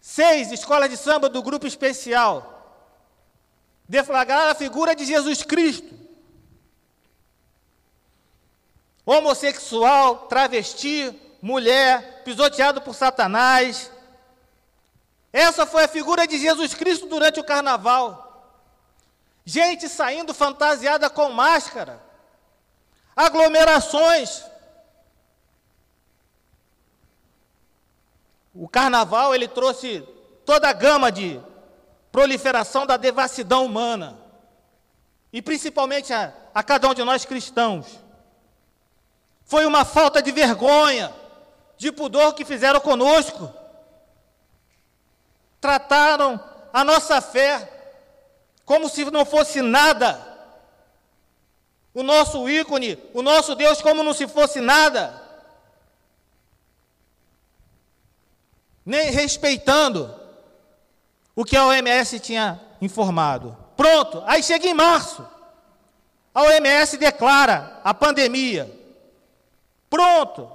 Seis 0.00 0.50
escolas 0.50 0.90
de 0.90 0.96
samba 0.96 1.28
do 1.28 1.42
grupo 1.42 1.66
especial. 1.66 2.54
Deflagraram 3.88 4.50
a 4.50 4.54
figura 4.54 4.94
de 4.94 5.04
Jesus 5.04 5.42
Cristo. 5.42 5.96
Homossexual, 9.04 10.26
travesti, 10.28 11.18
mulher, 11.40 12.22
pisoteado 12.24 12.80
por 12.80 12.94
Satanás. 12.94 13.90
Essa 15.32 15.64
foi 15.64 15.84
a 15.84 15.88
figura 15.88 16.26
de 16.26 16.38
Jesus 16.38 16.74
Cristo 16.74 17.06
durante 17.06 17.38
o 17.40 17.44
carnaval. 17.44 18.27
Gente 19.48 19.88
saindo 19.88 20.34
fantasiada 20.34 21.08
com 21.08 21.30
máscara 21.30 22.02
aglomerações. 23.16 24.44
O 28.54 28.68
carnaval 28.68 29.34
ele 29.34 29.48
trouxe 29.48 30.06
toda 30.44 30.68
a 30.68 30.74
gama 30.74 31.10
de 31.10 31.40
proliferação 32.12 32.84
da 32.84 32.98
devassidão 32.98 33.64
humana, 33.64 34.18
e 35.32 35.40
principalmente 35.40 36.12
a, 36.12 36.30
a 36.54 36.62
cada 36.62 36.86
um 36.86 36.92
de 36.92 37.02
nós 37.02 37.24
cristãos. 37.24 37.98
Foi 39.46 39.64
uma 39.64 39.86
falta 39.86 40.20
de 40.20 40.30
vergonha, 40.30 41.10
de 41.78 41.90
pudor 41.90 42.34
que 42.34 42.44
fizeram 42.44 42.80
conosco. 42.80 43.50
Trataram 45.58 46.38
a 46.70 46.84
nossa 46.84 47.22
fé 47.22 47.77
como 48.68 48.86
se 48.86 49.02
não 49.06 49.24
fosse 49.24 49.62
nada. 49.62 50.22
O 51.94 52.02
nosso 52.02 52.46
ícone, 52.50 53.02
o 53.14 53.22
nosso 53.22 53.54
Deus, 53.54 53.80
como 53.80 54.02
não 54.02 54.12
se 54.12 54.28
fosse 54.28 54.60
nada, 54.60 55.22
nem 58.84 59.10
respeitando 59.10 60.14
o 61.34 61.46
que 61.46 61.56
a 61.56 61.64
OMS 61.64 62.20
tinha 62.20 62.60
informado. 62.78 63.56
Pronto, 63.74 64.22
aí 64.26 64.42
chega 64.42 64.68
em 64.68 64.74
março, 64.74 65.26
a 66.34 66.42
OMS 66.42 66.98
declara 66.98 67.80
a 67.82 67.94
pandemia. 67.94 68.70
Pronto, 69.88 70.46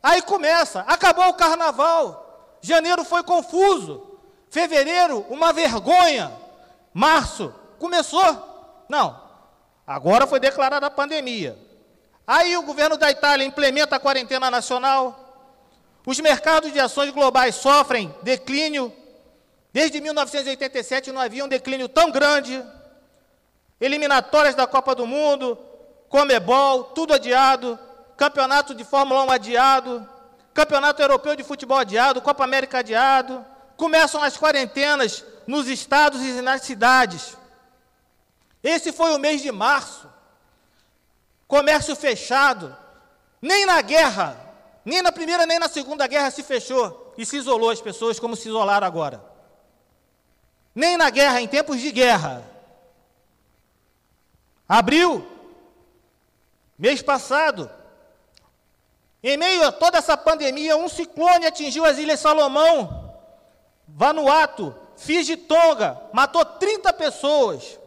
aí 0.00 0.22
começa, 0.22 0.82
acabou 0.82 1.26
o 1.26 1.34
carnaval, 1.34 2.56
janeiro 2.62 3.04
foi 3.04 3.24
confuso, 3.24 4.16
fevereiro, 4.48 5.26
uma 5.28 5.52
vergonha, 5.52 6.32
março, 6.98 7.54
começou, 7.78 8.84
não, 8.88 9.28
Agora 9.88 10.26
foi 10.26 10.38
declarada 10.38 10.84
a 10.84 10.90
pandemia. 10.90 11.58
Aí 12.26 12.54
o 12.58 12.62
governo 12.62 12.98
da 12.98 13.10
Itália 13.10 13.46
implementa 13.46 13.96
a 13.96 13.98
quarentena 13.98 14.50
nacional. 14.50 15.18
Os 16.04 16.20
mercados 16.20 16.70
de 16.70 16.78
ações 16.78 17.10
globais 17.10 17.54
sofrem 17.54 18.14
declínio. 18.22 18.92
Desde 19.72 19.98
1987 19.98 21.10
não 21.10 21.22
havia 21.22 21.42
um 21.42 21.48
declínio 21.48 21.88
tão 21.88 22.10
grande. 22.10 22.62
Eliminatórias 23.80 24.54
da 24.54 24.66
Copa 24.66 24.94
do 24.94 25.06
Mundo, 25.06 25.58
Comebol, 26.10 26.84
tudo 26.84 27.14
adiado. 27.14 27.78
Campeonato 28.14 28.74
de 28.74 28.84
Fórmula 28.84 29.24
1 29.24 29.30
adiado. 29.30 30.08
Campeonato 30.52 31.00
Europeu 31.00 31.34
de 31.34 31.42
Futebol 31.42 31.78
adiado. 31.78 32.20
Copa 32.20 32.44
América 32.44 32.80
adiado. 32.80 33.42
Começam 33.74 34.22
as 34.22 34.36
quarentenas 34.36 35.24
nos 35.48 35.66
estados 35.66 36.20
e 36.20 36.42
nas 36.42 36.60
cidades. 36.60 37.34
Esse 38.62 38.92
foi 38.92 39.14
o 39.14 39.18
mês 39.18 39.40
de 39.40 39.50
março. 39.50 40.06
Comércio 41.46 41.96
fechado. 41.96 42.76
Nem 43.40 43.64
na 43.64 43.80
guerra, 43.80 44.38
nem 44.84 45.00
na 45.00 45.10
primeira 45.10 45.46
nem 45.46 45.58
na 45.58 45.68
segunda 45.68 46.06
guerra 46.06 46.30
se 46.30 46.42
fechou 46.42 47.14
e 47.16 47.24
se 47.24 47.38
isolou 47.38 47.70
as 47.70 47.80
pessoas 47.80 48.20
como 48.20 48.36
se 48.36 48.48
isolaram 48.48 48.86
agora. 48.86 49.24
Nem 50.74 50.98
na 50.98 51.08
guerra, 51.08 51.40
em 51.40 51.48
tempos 51.48 51.80
de 51.80 51.90
guerra. 51.92 52.44
Abril, 54.68 55.26
mês 56.78 57.00
passado, 57.00 57.70
em 59.22 59.38
meio 59.38 59.66
a 59.66 59.72
toda 59.72 59.96
essa 59.96 60.14
pandemia, 60.14 60.76
um 60.76 60.90
ciclone 60.90 61.46
atingiu 61.46 61.86
as 61.86 61.96
Ilhas 61.96 62.20
Salomão, 62.20 63.14
Vanuatu, 63.86 64.74
Fiji 64.98 65.36
de 65.36 65.42
Tonga, 65.42 66.00
matou 66.12 66.44
30 66.44 66.92
pessoas. 66.92 67.78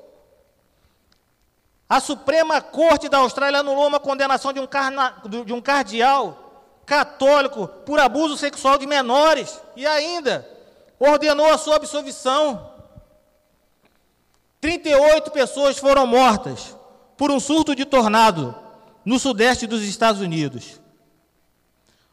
A 1.87 1.99
Suprema 1.99 2.61
Corte 2.61 3.09
da 3.09 3.17
Austrália 3.17 3.59
anulou 3.59 3.85
uma 3.85 3.99
condenação 3.99 4.53
de 4.53 4.61
um, 4.61 4.65
carna, 4.65 5.21
de 5.45 5.51
um 5.51 5.61
cardeal 5.61 6.71
católico 6.85 7.67
por 7.67 7.99
abuso 7.99 8.37
sexual 8.37 8.77
de 8.77 8.87
menores 8.87 9.61
e 9.75 9.85
ainda 9.85 10.49
ordenou 10.97 11.51
a 11.51 11.57
sua 11.57 11.75
absolvição. 11.75 12.71
38 14.61 15.31
pessoas 15.31 15.77
foram 15.77 16.07
mortas 16.07 16.77
por 17.17 17.29
um 17.29 17.41
surto 17.41 17.75
de 17.75 17.83
tornado 17.83 18.55
no 19.03 19.19
sudeste 19.19 19.67
dos 19.67 19.83
Estados 19.83 20.21
Unidos. 20.21 20.79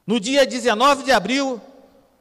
No 0.05 0.19
dia 0.19 0.45
19 0.45 1.05
de 1.05 1.13
abril, 1.13 1.61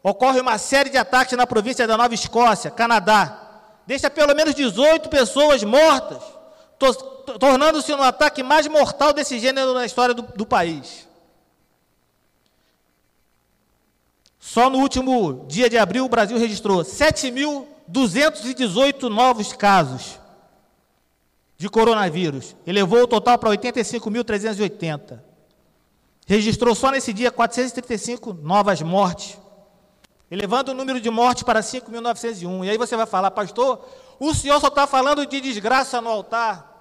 ocorre 0.04 0.40
uma 0.40 0.58
série 0.58 0.90
de 0.90 0.98
ataques 0.98 1.38
na 1.38 1.48
província 1.48 1.88
da 1.88 1.98
Nova 1.98 2.14
Escócia, 2.14 2.72
Canadá. 2.72 3.44
Deixa 3.86 4.10
pelo 4.10 4.36
menos 4.36 4.56
18 4.56 5.10
pessoas 5.10 5.64
mortas 5.64 6.38
tornando-se 7.40 7.94
um 7.94 8.02
ataque 8.02 8.42
mais 8.42 8.66
mortal 8.68 9.12
desse 9.12 9.38
gênero 9.40 9.74
na 9.74 9.86
história 9.86 10.14
do, 10.14 10.22
do 10.22 10.46
país. 10.46 11.06
Só 14.40 14.70
no 14.70 14.78
último 14.80 15.46
dia 15.48 15.70
de 15.70 15.78
abril, 15.78 16.06
o 16.06 16.10
Brasil 16.10 16.38
registrou 16.38 16.84
7.218 16.84 19.10
novos 19.10 19.52
casos 19.52 20.18
de 21.58 21.68
coronavírus. 21.68 22.56
Elevou 22.66 23.04
o 23.04 23.08
total 23.08 23.38
para 23.38 23.50
85.380. 23.50 25.20
Registrou 26.26 26.74
só 26.76 26.92
nesse 26.92 27.12
dia 27.12 27.30
435 27.32 28.32
novas 28.34 28.82
mortes, 28.82 29.38
elevando 30.30 30.72
o 30.72 30.74
número 30.74 31.00
de 31.00 31.10
mortes 31.10 31.44
para 31.44 31.62
5.901. 31.62 32.66
E 32.66 32.70
aí 32.70 32.78
você 32.78 32.96
vai 32.96 33.06
falar, 33.06 33.32
pastor, 33.32 33.84
o 34.20 34.34
senhor 34.34 34.60
só 34.60 34.68
está 34.68 34.86
falando 34.86 35.26
de 35.26 35.40
desgraça 35.40 36.02
no 36.02 36.10
altar. 36.10 36.76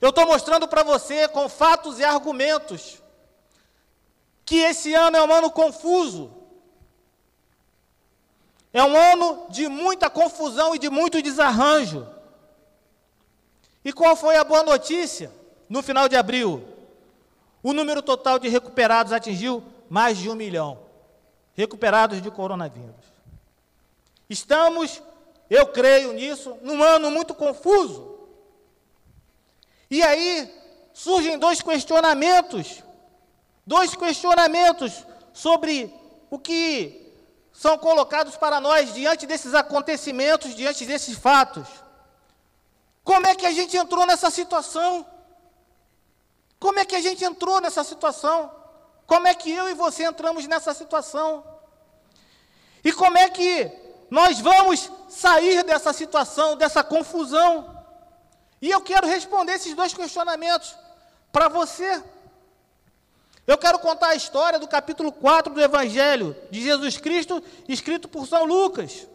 Eu 0.00 0.10
estou 0.10 0.26
mostrando 0.26 0.66
para 0.68 0.82
você 0.82 1.28
com 1.28 1.48
fatos 1.48 1.98
e 1.98 2.04
argumentos 2.04 3.00
que 4.44 4.56
esse 4.56 4.94
ano 4.94 5.16
é 5.16 5.22
um 5.22 5.32
ano 5.32 5.50
confuso. 5.50 6.30
É 8.72 8.82
um 8.82 8.96
ano 8.96 9.46
de 9.50 9.68
muita 9.68 10.08
confusão 10.08 10.74
e 10.74 10.78
de 10.78 10.88
muito 10.88 11.20
desarranjo. 11.20 12.06
E 13.84 13.92
qual 13.92 14.16
foi 14.16 14.36
a 14.36 14.44
boa 14.44 14.62
notícia? 14.62 15.32
No 15.68 15.82
final 15.82 16.08
de 16.08 16.16
abril, 16.16 16.66
o 17.62 17.72
número 17.72 18.02
total 18.02 18.38
de 18.38 18.48
recuperados 18.48 19.12
atingiu 19.12 19.62
mais 19.88 20.16
de 20.16 20.30
um 20.30 20.34
milhão 20.34 20.91
recuperados 21.54 22.22
de 22.22 22.30
coronavírus. 22.30 23.04
Estamos, 24.28 25.02
eu 25.50 25.66
creio 25.66 26.12
nisso, 26.12 26.56
num 26.62 26.82
ano 26.82 27.10
muito 27.10 27.34
confuso. 27.34 28.18
E 29.90 30.02
aí 30.02 30.52
surgem 30.92 31.38
dois 31.38 31.60
questionamentos, 31.60 32.82
dois 33.66 33.94
questionamentos 33.94 35.04
sobre 35.32 35.92
o 36.30 36.38
que 36.38 37.12
são 37.52 37.76
colocados 37.76 38.36
para 38.36 38.58
nós 38.60 38.94
diante 38.94 39.26
desses 39.26 39.54
acontecimentos, 39.54 40.54
diante 40.54 40.86
desses 40.86 41.18
fatos. 41.18 41.68
Como 43.04 43.26
é 43.26 43.34
que 43.34 43.44
a 43.44 43.52
gente 43.52 43.76
entrou 43.76 44.06
nessa 44.06 44.30
situação? 44.30 45.06
Como 46.58 46.78
é 46.78 46.84
que 46.84 46.96
a 46.96 47.00
gente 47.00 47.24
entrou 47.24 47.60
nessa 47.60 47.84
situação? 47.84 48.61
Como 49.12 49.28
é 49.28 49.34
que 49.34 49.50
eu 49.52 49.68
e 49.68 49.74
você 49.74 50.04
entramos 50.04 50.46
nessa 50.46 50.72
situação? 50.72 51.44
E 52.82 52.90
como 52.90 53.18
é 53.18 53.28
que 53.28 53.70
nós 54.10 54.40
vamos 54.40 54.90
sair 55.06 55.62
dessa 55.64 55.92
situação, 55.92 56.56
dessa 56.56 56.82
confusão? 56.82 57.84
E 58.62 58.70
eu 58.70 58.80
quero 58.80 59.06
responder 59.06 59.52
esses 59.52 59.74
dois 59.74 59.92
questionamentos 59.92 60.74
para 61.30 61.46
você. 61.46 62.02
Eu 63.46 63.58
quero 63.58 63.78
contar 63.80 64.08
a 64.08 64.14
história 64.14 64.58
do 64.58 64.66
capítulo 64.66 65.12
4 65.12 65.52
do 65.52 65.60
Evangelho 65.60 66.34
de 66.50 66.62
Jesus 66.62 66.96
Cristo, 66.96 67.44
escrito 67.68 68.08
por 68.08 68.26
São 68.26 68.46
Lucas. 68.46 69.06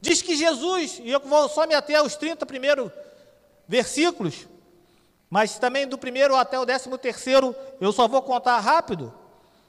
Diz 0.00 0.22
que 0.22 0.34
Jesus, 0.34 1.00
e 1.04 1.10
eu 1.10 1.20
vou 1.20 1.50
só 1.50 1.66
me 1.66 1.74
até 1.74 1.96
aos 1.96 2.16
30 2.16 2.46
primeiros 2.46 2.90
versículos, 3.68 4.46
mas 5.28 5.58
também 5.58 5.86
do 5.86 5.98
primeiro 5.98 6.36
até 6.36 6.58
o 6.58 6.64
décimo 6.64 6.96
terceiro 6.96 7.54
eu 7.80 7.92
só 7.92 8.06
vou 8.06 8.22
contar 8.22 8.58
rápido. 8.60 9.12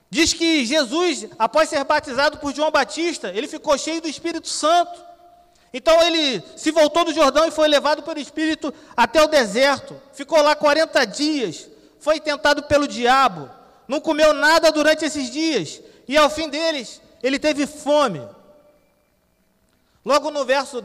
Diz 0.10 0.34
que 0.34 0.66
Jesus, 0.66 1.28
após 1.38 1.70
ser 1.70 1.84
batizado 1.84 2.38
por 2.38 2.56
João 2.56 2.72
Batista, 2.72 3.32
ele 3.34 3.48
ficou 3.48 3.78
cheio 3.78 4.02
do 4.02 4.08
Espírito 4.08 4.48
Santo. 4.48 5.06
Então 5.74 6.02
ele 6.02 6.42
se 6.56 6.72
voltou 6.72 7.04
do 7.04 7.14
Jordão 7.14 7.46
e 7.46 7.52
foi 7.52 7.68
levado 7.68 8.02
pelo 8.04 8.20
Espírito 8.20 8.74
até 8.96 9.22
o 9.22 9.28
deserto. 9.28 10.00
Ficou 10.14 10.42
lá 10.42 10.56
40 10.56 11.06
dias. 11.06 11.68
Foi 12.00 12.20
tentado 12.20 12.64
pelo 12.64 12.88
diabo. 12.88 13.50
Não 13.88 14.00
comeu 14.00 14.34
nada 14.34 14.72
durante 14.72 15.04
esses 15.04 15.30
dias. 15.30 15.82
E 16.08 16.16
ao 16.16 16.30
fim 16.30 16.48
deles, 16.48 17.02
ele 17.22 17.38
teve 17.38 17.68
fome. 17.68 18.22
Logo 20.06 20.32
no 20.32 20.46
verso 20.46 20.82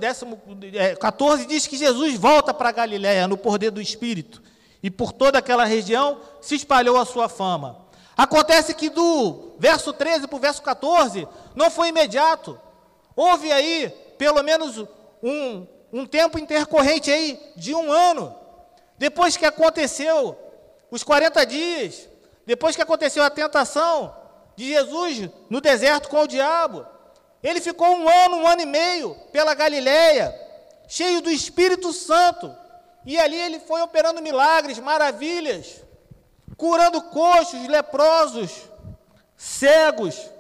14 0.99 1.43
é, 1.43 1.47
diz 1.47 1.69
que 1.69 1.77
Jesus 1.77 2.19
volta 2.19 2.53
para 2.53 2.73
Galiléia 2.73 3.29
no 3.29 3.37
poder 3.37 3.71
do 3.71 3.81
Espírito. 3.81 4.43
E 4.83 4.91
por 4.91 5.13
toda 5.13 5.39
aquela 5.39 5.65
região 5.65 6.21
se 6.41 6.55
espalhou 6.55 6.97
a 6.97 7.05
sua 7.05 7.29
fama. 7.29 7.87
Acontece 8.17 8.75
que 8.75 8.91
do 8.91 9.53
verso 9.59 9.93
13 9.93 10.27
para 10.27 10.37
o 10.37 10.41
verso 10.41 10.63
14 10.63 11.27
não 11.55 11.71
foi 11.71 11.89
imediato. 11.89 12.59
Houve 13.15 13.51
aí 13.53 13.89
pelo 14.19 14.43
menos 14.43 14.79
um, 15.23 15.67
um 15.93 16.07
tempo 16.07 16.39
intercorrente 16.39 17.11
aí 17.11 17.41
de 17.57 17.75
um 17.75 17.91
ano. 17.91 18.35
Depois 18.99 19.37
que 19.37 19.47
aconteceu 19.47 20.37
os 20.91 21.03
40 21.03 21.45
dias, 21.47 22.09
depois 22.47 22.77
que 22.77 22.83
aconteceu 22.83 23.23
a 23.23 23.31
tentação 23.31 24.15
de 24.57 24.69
Jesus 24.69 25.31
no 25.49 25.61
deserto 25.61 26.09
com 26.09 26.23
o 26.23 26.27
diabo, 26.27 26.87
ele 27.43 27.61
ficou 27.61 27.89
um 27.89 28.09
ano, 28.09 28.37
um 28.37 28.47
ano 28.47 28.63
e 28.63 28.67
meio 28.67 29.17
pela 29.33 29.55
Galileia, 29.55 30.35
cheio 30.87 31.21
do 31.21 31.31
Espírito 31.31 31.93
Santo. 31.93 32.55
E 33.05 33.19
ali 33.19 33.37
ele 33.37 33.61
foi 33.61 33.81
operando 33.83 34.23
milagres, 34.23 34.79
maravilhas, 34.79 35.83
curando 36.57 37.03
coxos, 37.03 37.67
leprosos, 37.67 38.53
cegos. 39.37 40.31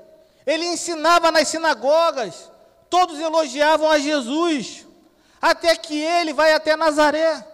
Ele 0.47 0.66
ensinava 0.66 1.31
nas 1.31 1.49
sinagogas, 1.49 2.50
todos 2.88 3.18
elogiavam 3.18 3.90
a 3.90 3.98
Jesus, 3.98 4.87
até 5.40 5.75
que 5.77 6.01
ele 6.01 6.33
vai 6.33 6.53
até 6.53 6.77
Nazaré. 6.77 7.46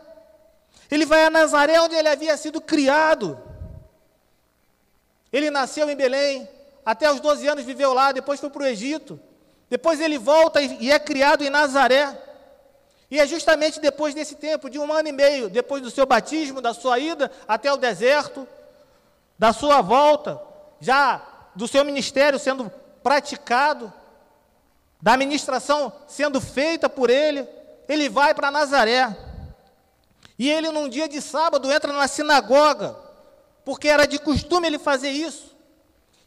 Ele 0.90 1.07
vai 1.07 1.25
a 1.25 1.31
Nazaré, 1.31 1.81
onde 1.81 1.94
ele 1.94 2.09
havia 2.09 2.37
sido 2.37 2.61
criado. 2.61 3.38
Ele 5.33 5.51
nasceu 5.51 5.88
em 5.88 5.97
Belém, 5.97 6.49
até 6.85 7.11
os 7.11 7.21
12 7.21 7.47
anos 7.47 7.64
viveu 7.64 7.92
lá, 7.92 8.12
depois 8.12 8.40
foi 8.40 8.51
para 8.51 8.62
o 8.62 8.66
Egito. 8.66 9.21
Depois 9.68 10.01
ele 10.01 10.16
volta 10.16 10.61
e 10.62 10.90
é 10.90 10.99
criado 10.99 11.44
em 11.44 11.51
Nazaré. 11.51 12.28
E 13.11 13.18
é 13.18 13.27
justamente 13.27 13.81
depois 13.81 14.14
desse 14.14 14.35
tempo, 14.35 14.68
de 14.68 14.79
um 14.79 14.92
ano 14.92 15.09
e 15.09 15.12
meio, 15.12 15.49
depois 15.49 15.83
do 15.83 15.90
seu 15.90 16.05
batismo, 16.05 16.61
da 16.61 16.75
sua 16.75 16.99
ida 16.99 17.31
até 17.47 17.73
o 17.73 17.77
deserto, 17.77 18.47
da 19.38 19.53
sua 19.53 19.81
volta, 19.81 20.40
já 20.81 21.23
do 21.55 21.66
seu 21.66 21.85
ministério 21.85 22.38
sendo 22.38 22.71
praticado, 23.03 23.92
da 25.01 25.16
ministração 25.16 25.92
sendo 26.07 26.40
feita 26.40 26.88
por 26.88 27.09
ele, 27.09 27.49
ele 27.88 28.09
vai 28.09 28.35
para 28.35 28.51
Nazaré. 28.51 29.16
E 30.38 30.51
ele, 30.51 30.71
num 30.71 30.88
dia 30.88 31.09
de 31.09 31.21
sábado, 31.21 31.73
entra 31.73 31.92
na 31.92 32.07
sinagoga, 32.07 32.97
porque 33.64 33.88
era 33.88 34.07
de 34.07 34.18
costume 34.18 34.66
ele 34.66 34.79
fazer 34.79 35.11
isso. 35.11 35.57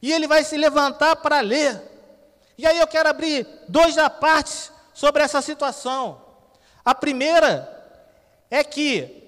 E 0.02 0.12
ele 0.12 0.28
vai 0.28 0.44
se 0.44 0.58
levantar 0.58 1.16
para 1.18 1.40
ler. 1.42 1.82
E 2.58 2.66
aí 2.66 2.80
eu 2.80 2.88
quero 2.88 3.08
abrir 3.08 3.48
dois 3.68 3.96
partes 4.20 4.72
sobre 4.94 5.24
essa 5.24 5.42
situação. 5.42 6.21
A 6.84 6.96
primeira 6.96 7.68
é 8.50 8.64
que 8.64 9.22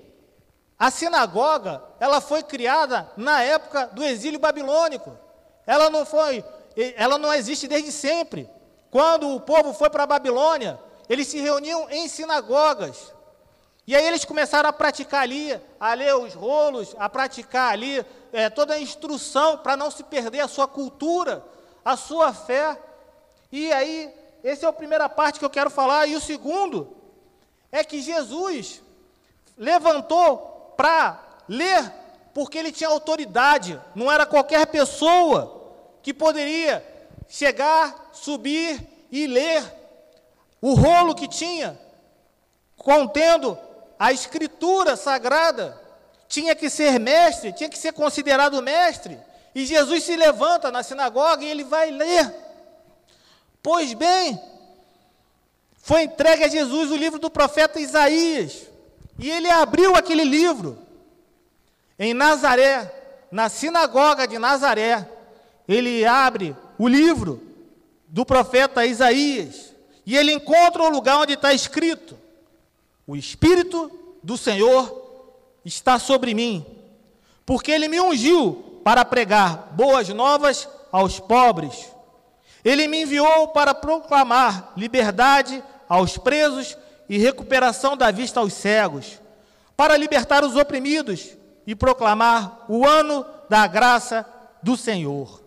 a 0.77 0.91
sinagoga, 0.91 1.81
ela 1.99 2.19
foi 2.19 2.43
criada 2.43 3.09
na 3.15 3.41
época 3.41 3.87
do 3.87 4.03
exílio 4.03 4.39
babilônico. 4.39 5.17
Ela 5.65 5.89
não 5.89 6.05
foi, 6.05 6.43
ela 6.97 7.17
não 7.17 7.33
existe 7.33 7.67
desde 7.67 7.91
sempre. 7.91 8.49
Quando 8.91 9.33
o 9.33 9.39
povo 9.39 9.73
foi 9.73 9.89
para 9.89 10.03
a 10.03 10.07
Babilônia, 10.07 10.79
eles 11.07 11.27
se 11.27 11.39
reuniam 11.39 11.89
em 11.89 12.07
sinagogas. 12.07 13.13
E 13.85 13.95
aí 13.95 14.05
eles 14.05 14.25
começaram 14.25 14.69
a 14.69 14.73
praticar 14.73 15.21
ali, 15.21 15.59
a 15.79 15.93
ler 15.93 16.15
os 16.15 16.33
rolos, 16.33 16.95
a 16.97 17.09
praticar 17.09 17.71
ali 17.71 18.05
é, 18.31 18.49
toda 18.49 18.73
a 18.73 18.79
instrução 18.79 19.57
para 19.57 19.77
não 19.77 19.91
se 19.91 20.03
perder 20.03 20.41
a 20.41 20.47
sua 20.47 20.67
cultura, 20.67 21.43
a 21.83 21.97
sua 21.97 22.33
fé. 22.33 22.77
E 23.51 23.71
aí, 23.71 24.13
essa 24.43 24.65
é 24.65 24.69
a 24.69 24.73
primeira 24.73 25.07
parte 25.09 25.39
que 25.39 25.45
eu 25.45 25.49
quero 25.49 25.69
falar. 25.69 26.07
E 26.07 26.15
o 26.15 26.21
segundo 26.21 27.02
é 27.73 27.83
que 27.83 28.03
Jesus 28.03 28.83
levantou 29.57 30.75
para 30.77 31.19
ler, 31.49 31.91
porque 32.31 32.59
ele 32.59 32.71
tinha 32.71 32.87
autoridade, 32.87 33.81
não 33.95 34.11
era 34.11 34.27
qualquer 34.27 34.67
pessoa 34.67 35.73
que 36.03 36.13
poderia 36.13 36.85
chegar, 37.27 38.11
subir 38.13 39.07
e 39.11 39.25
ler 39.25 39.63
o 40.61 40.75
rolo 40.75 41.15
que 41.15 41.27
tinha, 41.27 41.77
contendo 42.77 43.57
a 43.97 44.11
escritura 44.11 44.95
sagrada. 44.95 45.81
Tinha 46.27 46.53
que 46.53 46.69
ser 46.69 46.99
mestre, 46.99 47.53
tinha 47.53 47.69
que 47.69 47.77
ser 47.77 47.93
considerado 47.93 48.61
mestre. 48.61 49.19
E 49.55 49.65
Jesus 49.65 50.03
se 50.03 50.15
levanta 50.15 50.71
na 50.71 50.83
sinagoga 50.83 51.43
e 51.43 51.49
ele 51.49 51.63
vai 51.63 51.89
ler. 51.89 52.33
Pois 53.63 53.93
bem, 53.93 54.39
foi 55.85 56.03
entregue 56.03 56.45
a 56.45 56.47
Jesus 56.47 56.91
o 56.91 56.95
livro 56.95 57.19
do 57.19 57.29
profeta 57.29 57.77
Isaías, 57.77 58.69
e 59.19 59.29
ele 59.29 59.49
abriu 59.49 59.97
aquele 59.97 60.23
livro. 60.23 60.77
Em 61.99 62.13
Nazaré, 62.13 62.89
na 63.29 63.49
sinagoga 63.49 64.25
de 64.25 64.39
Nazaré. 64.39 65.05
Ele 65.67 66.05
abre 66.05 66.55
o 66.79 66.87
livro 66.87 67.43
do 68.07 68.25
profeta 68.25 68.85
Isaías, 68.85 69.73
e 70.05 70.15
ele 70.15 70.31
encontra 70.31 70.83
o 70.83 70.89
lugar 70.89 71.19
onde 71.19 71.33
está 71.33 71.53
escrito: 71.53 72.17
O 73.05 73.17
Espírito 73.17 73.91
do 74.23 74.37
Senhor 74.37 75.35
está 75.65 75.99
sobre 75.99 76.33
mim, 76.33 76.65
porque 77.45 77.71
ele 77.71 77.89
me 77.89 77.99
ungiu 77.99 78.81
para 78.85 79.03
pregar 79.03 79.73
boas 79.73 80.07
novas 80.07 80.69
aos 80.93 81.19
pobres. 81.19 81.91
Ele 82.63 82.87
me 82.87 83.01
enviou 83.01 83.49
para 83.49 83.73
proclamar 83.73 84.71
liberdade 84.77 85.61
aos 85.87 86.17
presos 86.17 86.77
e 87.07 87.17
recuperação 87.17 87.95
da 87.95 88.11
vista 88.11 88.39
aos 88.39 88.53
cegos, 88.53 89.19
para 89.75 89.97
libertar 89.97 90.43
os 90.43 90.55
oprimidos 90.55 91.35
e 91.65 91.75
proclamar 91.75 92.65
o 92.67 92.85
ano 92.85 93.25
da 93.49 93.65
graça 93.67 94.25
do 94.61 94.77
Senhor. 94.77 95.41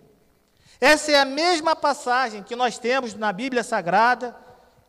Essa 0.81 1.13
é 1.13 1.21
a 1.21 1.25
mesma 1.25 1.75
passagem 1.75 2.43
que 2.43 2.55
nós 2.55 2.79
temos 2.79 3.15
na 3.15 3.33
Bíblia 3.33 3.63
Sagrada, 3.63 4.37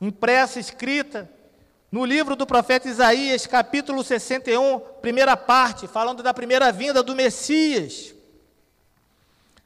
impressa, 0.01 0.59
escrita 0.59 1.29
no 1.91 2.03
livro 2.03 2.35
do 2.35 2.45
profeta 2.45 2.89
Isaías, 2.89 3.47
capítulo 3.47 4.03
61, 4.03 4.79
primeira 5.01 5.37
parte, 5.37 5.87
falando 5.87 6.21
da 6.21 6.33
primeira 6.33 6.71
vinda 6.71 7.01
do 7.01 7.15
Messias. 7.15 8.13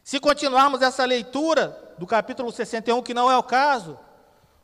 Se 0.03 0.19
continuarmos 0.19 0.81
essa 0.81 1.03
leitura, 1.03 1.95
do 1.97 2.05
capítulo 2.05 2.51
61, 2.51 3.01
que 3.01 3.13
não 3.13 3.29
é 3.29 3.37
o 3.37 3.43
caso, 3.43 3.97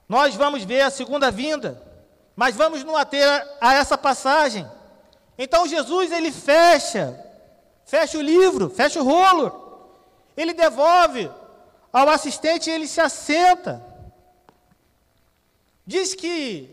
nós 0.07 0.35
vamos 0.35 0.63
ver 0.63 0.81
a 0.81 0.89
segunda 0.89 1.29
vinda, 1.29 1.81
mas 2.35 2.55
vamos 2.55 2.83
nos 2.83 2.95
ater 2.95 3.27
a, 3.27 3.69
a 3.69 3.73
essa 3.73 3.97
passagem. 3.97 4.69
Então 5.37 5.67
Jesus 5.67 6.11
ele 6.11 6.31
fecha, 6.31 7.19
fecha 7.85 8.17
o 8.17 8.21
livro, 8.21 8.69
fecha 8.69 9.01
o 9.01 9.03
rolo, 9.03 9.91
ele 10.35 10.53
devolve 10.53 11.29
ao 11.91 12.09
assistente 12.09 12.69
ele 12.69 12.87
se 12.87 13.01
assenta. 13.01 13.83
diz 15.85 16.13
que 16.13 16.69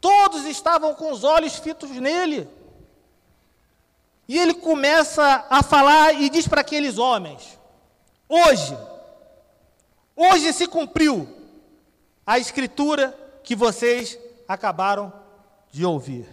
todos 0.00 0.44
estavam 0.44 0.94
com 0.94 1.12
os 1.12 1.24
olhos 1.24 1.56
fitos 1.56 1.90
nele. 1.90 2.48
E 4.26 4.38
ele 4.38 4.54
começa 4.54 5.46
a 5.50 5.62
falar 5.62 6.14
e 6.14 6.30
diz 6.30 6.46
para 6.46 6.60
aqueles 6.60 6.98
homens: 6.98 7.58
Hoje, 8.28 8.76
hoje 10.16 10.52
se 10.52 10.66
cumpriu 10.66 11.39
a 12.30 12.38
escritura 12.38 13.12
que 13.42 13.56
vocês 13.56 14.16
acabaram 14.46 15.12
de 15.72 15.84
ouvir. 15.84 16.28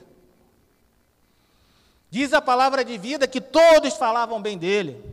Diz 2.07 2.33
a 2.33 2.39
palavra 2.39 2.85
de 2.85 2.99
vida 2.99 3.27
que 3.27 3.41
todos 3.41 3.95
falavam 3.95 4.39
bem 4.39 4.59
dele. 4.59 5.03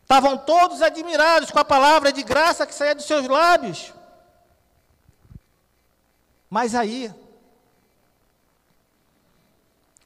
Estavam 0.00 0.38
todos 0.38 0.80
admirados 0.80 1.50
com 1.50 1.58
a 1.58 1.64
palavra 1.64 2.10
de 2.10 2.22
graça 2.22 2.66
que 2.66 2.74
saía 2.74 2.94
dos 2.94 3.04
seus 3.04 3.28
lábios. 3.28 3.92
Mas 6.48 6.74
aí, 6.74 7.12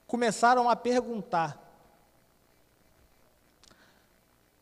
começaram 0.08 0.68
a 0.68 0.74
perguntar: 0.74 1.56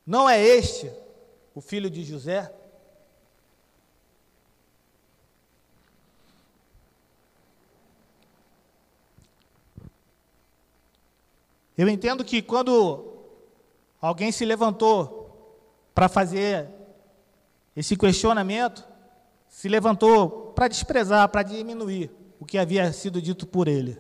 Não 0.05 0.29
é 0.29 0.39
este 0.39 0.93
o 1.55 1.63
filho 1.63 1.89
de 1.89 2.05
José? 2.05 2.60
Eu 11.81 11.89
entendo 11.89 12.23
que 12.23 12.43
quando 12.43 13.11
alguém 14.03 14.31
se 14.31 14.45
levantou 14.45 15.65
para 15.95 16.11
fazer 16.11 16.69
esse 17.75 17.97
questionamento, 17.97 18.85
se 19.49 19.67
levantou 19.67 20.53
para 20.55 20.69
desprezar, 20.69 21.27
para 21.31 21.43
diminuir 21.43 22.11
o 22.39 22.45
que 22.45 22.59
havia 22.59 22.93
sido 22.93 23.23
dito 23.23 23.47
por 23.47 23.67
ele. 23.67 23.99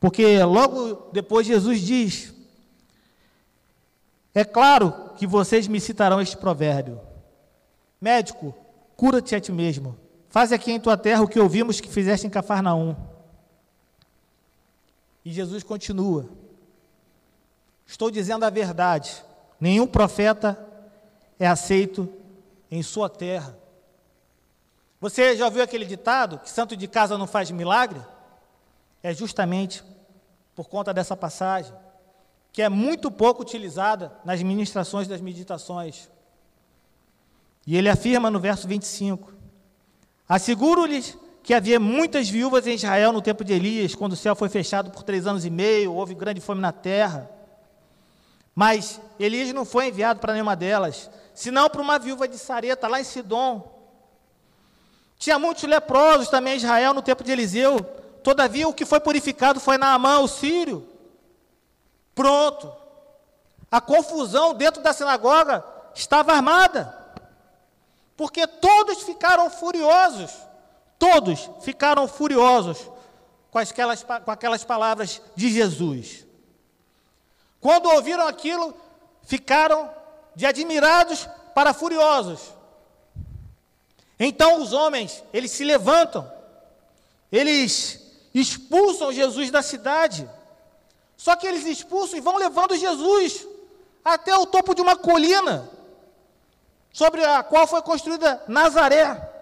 Porque 0.00 0.42
logo 0.44 1.10
depois 1.12 1.46
Jesus 1.46 1.82
diz: 1.82 2.32
É 4.34 4.46
claro 4.46 5.10
que 5.18 5.26
vocês 5.26 5.68
me 5.68 5.78
citarão 5.78 6.22
este 6.22 6.38
provérbio: 6.38 7.02
Médico, 8.00 8.54
cura-te 8.96 9.34
a 9.34 9.40
ti 9.42 9.52
mesmo. 9.52 9.94
Faze 10.30 10.54
aqui 10.54 10.72
em 10.72 10.80
tua 10.80 10.96
terra 10.96 11.20
o 11.20 11.28
que 11.28 11.38
ouvimos 11.38 11.82
que 11.82 11.88
fizeste 11.90 12.26
em 12.26 12.30
Cafarnaum. 12.30 13.12
E 15.24 15.32
Jesus 15.32 15.62
continua: 15.62 16.28
Estou 17.86 18.10
dizendo 18.10 18.44
a 18.44 18.50
verdade. 18.50 19.24
Nenhum 19.60 19.86
profeta 19.86 20.58
é 21.38 21.46
aceito 21.46 22.12
em 22.70 22.82
sua 22.82 23.08
terra. 23.08 23.56
Você 25.00 25.36
já 25.36 25.44
ouviu 25.44 25.62
aquele 25.62 25.84
ditado 25.84 26.38
que 26.38 26.50
santo 26.50 26.76
de 26.76 26.88
casa 26.88 27.18
não 27.18 27.26
faz 27.26 27.50
milagre? 27.50 28.00
É 29.02 29.12
justamente 29.12 29.84
por 30.54 30.68
conta 30.68 30.94
dessa 30.94 31.16
passagem, 31.16 31.74
que 32.52 32.62
é 32.62 32.68
muito 32.68 33.10
pouco 33.10 33.42
utilizada 33.42 34.12
nas 34.24 34.42
ministrações 34.42 35.08
das 35.08 35.20
meditações. 35.20 36.08
E 37.66 37.76
ele 37.76 37.88
afirma 37.88 38.30
no 38.30 38.40
verso 38.40 38.66
25: 38.66 39.32
Asseguro-lhes 40.28 41.18
que 41.44 41.52
havia 41.52 41.78
muitas 41.78 42.26
viúvas 42.30 42.66
em 42.66 42.74
Israel 42.74 43.12
no 43.12 43.20
tempo 43.20 43.44
de 43.44 43.52
Elias, 43.52 43.94
quando 43.94 44.14
o 44.14 44.16
céu 44.16 44.34
foi 44.34 44.48
fechado 44.48 44.90
por 44.90 45.02
três 45.02 45.26
anos 45.26 45.44
e 45.44 45.50
meio, 45.50 45.92
houve 45.92 46.14
grande 46.14 46.40
fome 46.40 46.62
na 46.62 46.72
terra. 46.72 47.30
Mas 48.54 48.98
Elias 49.20 49.52
não 49.52 49.66
foi 49.66 49.88
enviado 49.88 50.20
para 50.20 50.32
nenhuma 50.32 50.56
delas, 50.56 51.10
senão 51.34 51.68
para 51.68 51.82
uma 51.82 51.98
viúva 51.98 52.26
de 52.26 52.38
Sareta, 52.38 52.88
lá 52.88 52.98
em 52.98 53.04
Sidom. 53.04 53.70
Tinha 55.18 55.38
muitos 55.38 55.64
leprosos 55.64 56.30
também 56.30 56.54
em 56.54 56.56
Israel 56.56 56.94
no 56.94 57.02
tempo 57.02 57.22
de 57.22 57.32
Eliseu. 57.32 57.78
Todavia, 58.22 58.66
o 58.66 58.72
que 58.72 58.86
foi 58.86 58.98
purificado 58.98 59.60
foi 59.60 59.76
Naamã, 59.76 60.20
o 60.20 60.28
sírio. 60.28 60.88
Pronto. 62.14 62.72
A 63.70 63.82
confusão 63.82 64.54
dentro 64.54 64.82
da 64.82 64.94
sinagoga 64.94 65.62
estava 65.94 66.32
armada. 66.32 66.96
Porque 68.16 68.46
todos 68.46 69.02
ficaram 69.02 69.50
furiosos 69.50 70.30
Todos 71.04 71.50
ficaram 71.60 72.08
furiosos 72.08 72.78
com 73.50 73.58
aquelas, 73.58 74.02
com 74.02 74.30
aquelas 74.30 74.64
palavras 74.64 75.20
de 75.36 75.50
Jesus. 75.50 76.24
Quando 77.60 77.90
ouviram 77.90 78.26
aquilo, 78.26 78.74
ficaram 79.22 79.90
de 80.34 80.46
admirados 80.46 81.28
para 81.54 81.74
furiosos. 81.74 82.40
Então 84.18 84.62
os 84.62 84.72
homens, 84.72 85.22
eles 85.30 85.50
se 85.50 85.62
levantam, 85.62 86.26
eles 87.30 88.00
expulsam 88.32 89.12
Jesus 89.12 89.50
da 89.50 89.60
cidade. 89.60 90.26
Só 91.18 91.36
que 91.36 91.46
eles 91.46 91.66
expulsam 91.66 92.16
e 92.16 92.22
vão 92.22 92.38
levando 92.38 92.78
Jesus 92.78 93.46
até 94.02 94.34
o 94.34 94.46
topo 94.46 94.74
de 94.74 94.80
uma 94.80 94.96
colina, 94.96 95.70
sobre 96.90 97.22
a 97.22 97.42
qual 97.42 97.66
foi 97.66 97.82
construída 97.82 98.42
Nazaré. 98.48 99.33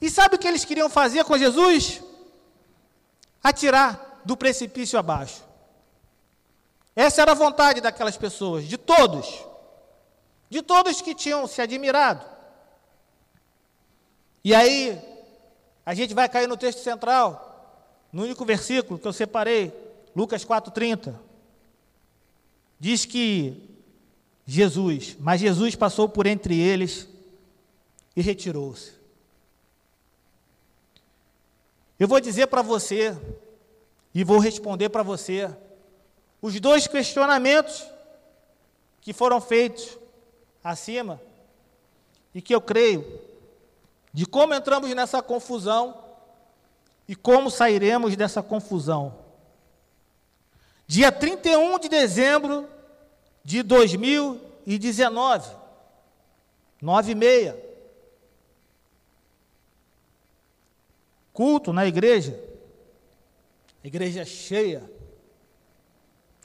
E 0.00 0.08
sabe 0.08 0.36
o 0.36 0.38
que 0.38 0.46
eles 0.46 0.64
queriam 0.64 0.88
fazer 0.88 1.24
com 1.24 1.36
Jesus? 1.36 2.00
Atirar 3.42 4.20
do 4.24 4.36
precipício 4.36 4.98
abaixo. 4.98 5.42
Essa 6.94 7.22
era 7.22 7.32
a 7.32 7.34
vontade 7.34 7.80
daquelas 7.80 8.16
pessoas, 8.16 8.64
de 8.64 8.76
todos. 8.76 9.44
De 10.50 10.62
todos 10.62 11.00
que 11.00 11.14
tinham 11.14 11.46
se 11.46 11.60
admirado. 11.60 12.24
E 14.42 14.54
aí, 14.54 15.00
a 15.84 15.94
gente 15.94 16.14
vai 16.14 16.28
cair 16.28 16.46
no 16.46 16.56
texto 16.56 16.80
central, 16.80 18.06
no 18.12 18.22
único 18.24 18.44
versículo 18.44 18.98
que 18.98 19.06
eu 19.06 19.12
separei, 19.12 19.72
Lucas 20.14 20.44
4,30. 20.44 21.14
Diz 22.80 23.04
que 23.04 23.78
Jesus, 24.46 25.16
mas 25.20 25.40
Jesus 25.40 25.74
passou 25.74 26.08
por 26.08 26.26
entre 26.26 26.58
eles 26.58 27.08
e 28.16 28.22
retirou-se. 28.22 28.97
Eu 31.98 32.06
vou 32.06 32.20
dizer 32.20 32.46
para 32.46 32.62
você, 32.62 33.16
e 34.14 34.22
vou 34.22 34.38
responder 34.38 34.88
para 34.88 35.02
você, 35.02 35.50
os 36.40 36.58
dois 36.60 36.86
questionamentos 36.86 37.84
que 39.00 39.12
foram 39.12 39.40
feitos 39.40 39.98
acima, 40.62 41.20
e 42.32 42.40
que 42.40 42.54
eu 42.54 42.60
creio, 42.60 43.20
de 44.12 44.24
como 44.26 44.54
entramos 44.54 44.94
nessa 44.94 45.20
confusão 45.20 46.04
e 47.08 47.16
como 47.16 47.50
sairemos 47.50 48.14
dessa 48.16 48.42
confusão. 48.42 49.18
Dia 50.86 51.10
31 51.10 51.78
de 51.80 51.88
dezembro 51.88 52.68
de 53.44 53.62
2019, 53.62 55.50
nove 56.80 57.12
e 57.12 57.14
meia. 57.14 57.67
Culto 61.38 61.72
na 61.72 61.86
igreja, 61.86 62.36
igreja 63.84 64.24
cheia, 64.24 64.90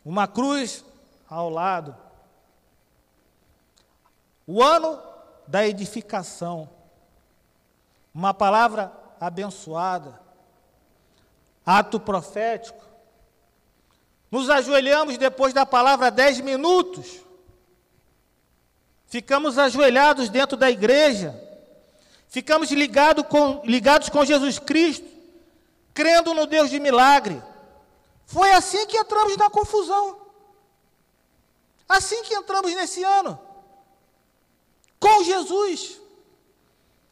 uma 0.05 0.27
cruz 0.27 0.85
ao 1.27 1.49
lado. 1.49 1.97
O 4.45 4.61
ano 4.61 5.01
da 5.47 5.65
edificação, 5.65 6.69
uma 8.13 8.35
palavra 8.35 8.93
abençoada, 9.19 10.21
ato 11.65 11.99
profético. 11.99 12.85
Nos 14.29 14.47
ajoelhamos 14.47 15.17
depois 15.17 15.55
da 15.55 15.65
palavra 15.65 16.11
dez 16.11 16.39
minutos. 16.39 17.19
Ficamos 19.07 19.57
ajoelhados 19.57 20.29
dentro 20.29 20.55
da 20.55 20.69
igreja 20.69 21.42
Ficamos 22.33 22.71
ligado 22.71 23.23
com, 23.23 23.61
ligados 23.63 24.09
com 24.09 24.25
Jesus 24.25 24.57
Cristo, 24.57 25.07
crendo 25.93 26.33
no 26.33 26.47
Deus 26.47 26.71
de 26.71 26.79
milagre. 26.79 27.39
Foi 28.25 28.51
assim 28.53 28.87
que 28.87 28.97
entramos 28.97 29.37
na 29.37 29.51
confusão. 29.51 30.19
Assim 31.87 32.23
que 32.23 32.33
entramos 32.33 32.73
nesse 32.73 33.03
ano. 33.03 33.39
Com 34.99 35.23
Jesus. 35.23 36.01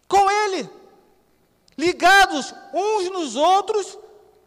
Com 0.07 0.27
Ele. 0.27 0.67
Ligados 1.77 2.51
uns 2.73 3.11
nos 3.11 3.35
outros 3.35 3.99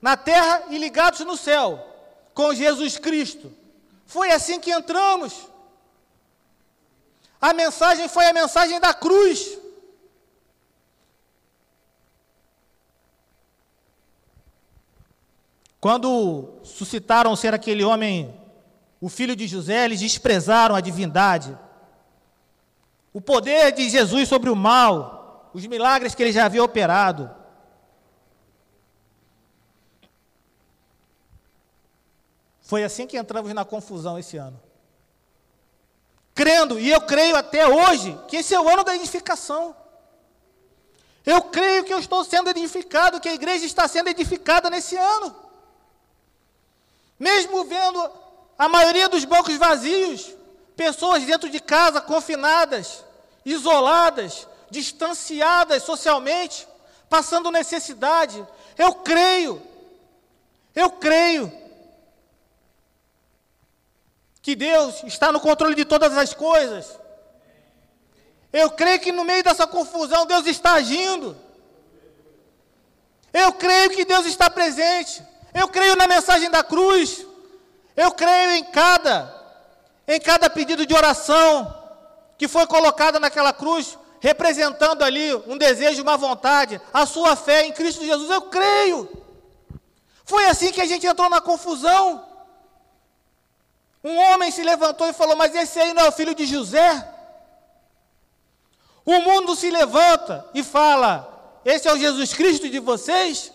na 0.03 0.17
terra 0.17 0.65
e 0.71 0.79
ligados 0.79 1.21
no 1.21 1.37
céu. 1.37 1.87
Com 2.35 2.53
Jesus 2.53 2.99
Cristo. 2.99 3.57
Foi 4.07 4.33
assim 4.33 4.59
que 4.59 4.73
entramos. 4.73 5.35
A 7.41 7.53
mensagem 7.53 8.09
foi 8.09 8.27
a 8.27 8.33
mensagem 8.33 8.81
da 8.81 8.93
cruz. 8.93 9.63
Quando 15.85 16.61
suscitaram 16.63 17.37
ser 17.37 17.53
aquele 17.53 17.85
homem, 17.85 18.35
o 19.03 19.11
filho 19.11 19.37
de 19.37 19.47
José, 19.47 19.85
eles 19.85 20.01
desprezaram 20.01 20.75
a 20.75 20.81
divindade. 20.81 21.55
O 23.13 23.21
poder 23.21 23.71
de 23.71 23.91
Jesus 23.91 24.27
sobre 24.27 24.49
o 24.49 24.57
mal, 24.57 25.51
os 25.53 25.67
milagres 25.67 26.15
que 26.15 26.23
ele 26.23 26.33
já 26.33 26.47
havia 26.47 26.65
operado. 26.65 27.31
Foi 32.63 32.83
assim 32.83 33.07
que 33.07 33.19
entramos 33.19 33.53
na 33.53 33.67
confusão 33.67 34.19
esse 34.19 34.39
ano. 34.39 34.59
Crendo, 36.35 36.81
e 36.81 36.91
eu 36.91 37.03
creio 37.03 37.37
até 37.37 37.69
hoje, 37.69 38.19
que 38.27 38.39
esse 38.39 38.55
é 38.55 38.59
o 38.59 38.67
ano 38.71 38.85
da 38.85 38.97
edificação. 38.97 39.77
Eu 41.27 41.43
creio 41.43 41.85
que 41.85 41.93
eu 41.93 41.99
estou 41.99 42.25
sendo 42.25 42.49
edificado, 42.49 43.21
que 43.21 43.29
a 43.29 43.35
igreja 43.35 43.67
está 43.67 43.87
sendo 43.87 44.09
edificada 44.09 44.71
nesse 44.71 44.97
ano. 44.97 45.44
Mesmo 47.19 47.65
vendo 47.65 48.11
a 48.59 48.69
maioria 48.69 49.09
dos 49.09 49.25
bancos 49.25 49.57
vazios, 49.57 50.35
pessoas 50.77 51.25
dentro 51.25 51.49
de 51.49 51.61
casa, 51.61 52.01
confinadas, 52.01 53.05
isoladas, 53.45 54.49
distanciadas 54.71 55.83
socialmente, 55.83 56.67
passando 57.09 57.51
necessidade, 57.51 58.45
eu 58.77 58.95
creio, 58.95 59.63
eu 60.75 60.91
creio 60.91 61.53
que 64.43 64.55
Deus 64.55 65.03
está 65.05 65.33
no 65.33 65.41
controle 65.41 65.75
de 65.75 65.85
todas 65.85 66.17
as 66.19 66.35
coisas. 66.35 66.99
Eu 68.53 68.71
creio 68.71 69.01
que 69.01 69.11
no 69.11 69.25
meio 69.25 69.43
dessa 69.43 69.67
confusão 69.67 70.27
Deus 70.27 70.47
está 70.47 70.75
agindo. 70.75 71.37
Eu 73.33 73.53
creio 73.55 73.91
que 73.91 74.05
Deus 74.05 74.27
está 74.27 74.51
presente. 74.51 75.25
Eu 75.55 75.69
creio 75.69 75.95
na 75.95 76.07
mensagem 76.07 76.51
da 76.51 76.65
cruz. 76.65 77.25
Eu 77.97 78.11
creio 78.11 78.51
em 78.51 78.65
cada 78.65 79.43
em 80.07 80.21
cada 80.21 80.51
pedido 80.51 80.85
de 80.85 80.95
oração 80.95 81.83
que 82.37 82.47
foi 82.47 82.67
colocado 82.67 83.19
naquela 83.19 83.53
cruz, 83.53 83.97
representando 84.21 85.03
ali 85.03 85.35
um 85.47 85.57
desejo, 85.57 86.03
uma 86.03 86.17
vontade, 86.17 86.81
a 86.93 87.07
sua 87.07 87.37
fé 87.37 87.65
em 87.65 87.73
Cristo 87.73 88.05
Jesus. 88.05 88.29
Eu 88.29 88.43
creio. 88.43 89.09
Foi 90.25 90.45
assim 90.47 90.73
que 90.73 90.81
a 90.81 90.87
gente 90.87 91.07
entrou 91.07 91.31
na 91.31 91.41
confusão. 91.41 92.27
Um 94.03 94.17
homem 94.17 94.51
se 94.51 94.63
levantou 94.63 95.09
e 95.09 95.15
falou: 95.15 95.37
Mas 95.37 95.55
esse 95.55 95.79
aí 95.79 95.95
não 95.95 96.03
é 96.03 96.09
o 96.09 96.13
filho 96.13 96.35
de 96.35 96.45
José? 96.45 97.11
O 99.07 99.21
mundo 99.21 99.55
se 99.55 99.71
levanta 99.71 100.47
e 100.53 100.63
fala: 100.63 101.61
Esse 101.65 101.89
é 101.89 101.93
o 101.93 101.99
Jesus 101.99 102.35
Cristo 102.35 102.69
de 102.69 102.79
vocês? 102.79 103.54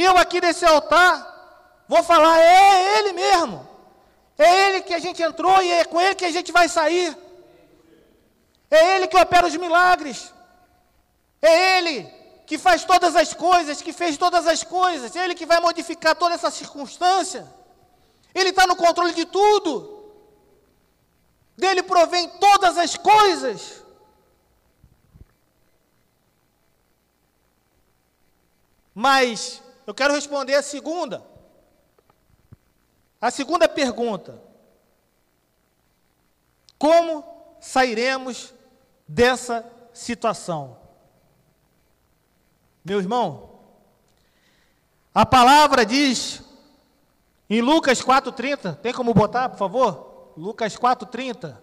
Eu 0.00 0.16
aqui 0.16 0.40
nesse 0.40 0.64
altar 0.64 1.12
vou 1.88 2.02
falar: 2.02 2.38
É 2.38 2.98
Ele 2.98 3.12
mesmo. 3.12 3.68
É 4.36 4.66
Ele 4.66 4.80
que 4.82 4.94
a 4.94 4.98
gente 4.98 5.20
entrou 5.20 5.60
e 5.62 5.70
é 5.70 5.84
com 5.84 6.00
Ele 6.00 6.14
que 6.14 6.24
a 6.24 6.30
gente 6.30 6.52
vai 6.52 6.68
sair. 6.68 7.16
É 8.70 8.94
Ele 8.94 9.08
que 9.08 9.16
opera 9.16 9.46
os 9.46 9.56
milagres. 9.56 10.32
É 11.42 11.78
Ele 11.78 11.96
que 12.46 12.56
faz 12.56 12.84
todas 12.84 13.16
as 13.16 13.34
coisas, 13.34 13.82
que 13.82 13.92
fez 13.92 14.16
todas 14.16 14.46
as 14.46 14.62
coisas. 14.62 15.14
É 15.16 15.24
Ele 15.24 15.34
que 15.34 15.46
vai 15.46 15.60
modificar 15.60 16.14
toda 16.14 16.34
essa 16.34 16.50
circunstância. 16.50 17.46
Ele 18.34 18.50
está 18.50 18.66
no 18.66 18.76
controle 18.76 19.12
de 19.12 19.24
tudo. 19.24 19.98
Dele 21.56 21.82
provém 21.82 22.28
todas 22.38 22.78
as 22.78 22.96
coisas. 22.96 23.82
Mas 28.94 29.60
eu 29.88 29.94
quero 29.94 30.12
responder 30.12 30.54
a 30.54 30.60
segunda. 30.60 31.24
A 33.18 33.30
segunda 33.30 33.66
pergunta: 33.66 34.38
Como 36.78 37.24
sairemos 37.58 38.52
dessa 39.08 39.64
situação? 39.94 40.78
Meu 42.84 42.98
irmão, 42.98 43.60
a 45.14 45.24
palavra 45.24 45.86
diz 45.86 46.42
em 47.48 47.62
Lucas 47.62 48.02
4:30, 48.02 48.76
tem 48.82 48.92
como 48.92 49.14
botar, 49.14 49.48
por 49.48 49.56
favor? 49.56 50.34
Lucas 50.36 50.76
4:30. 50.76 51.58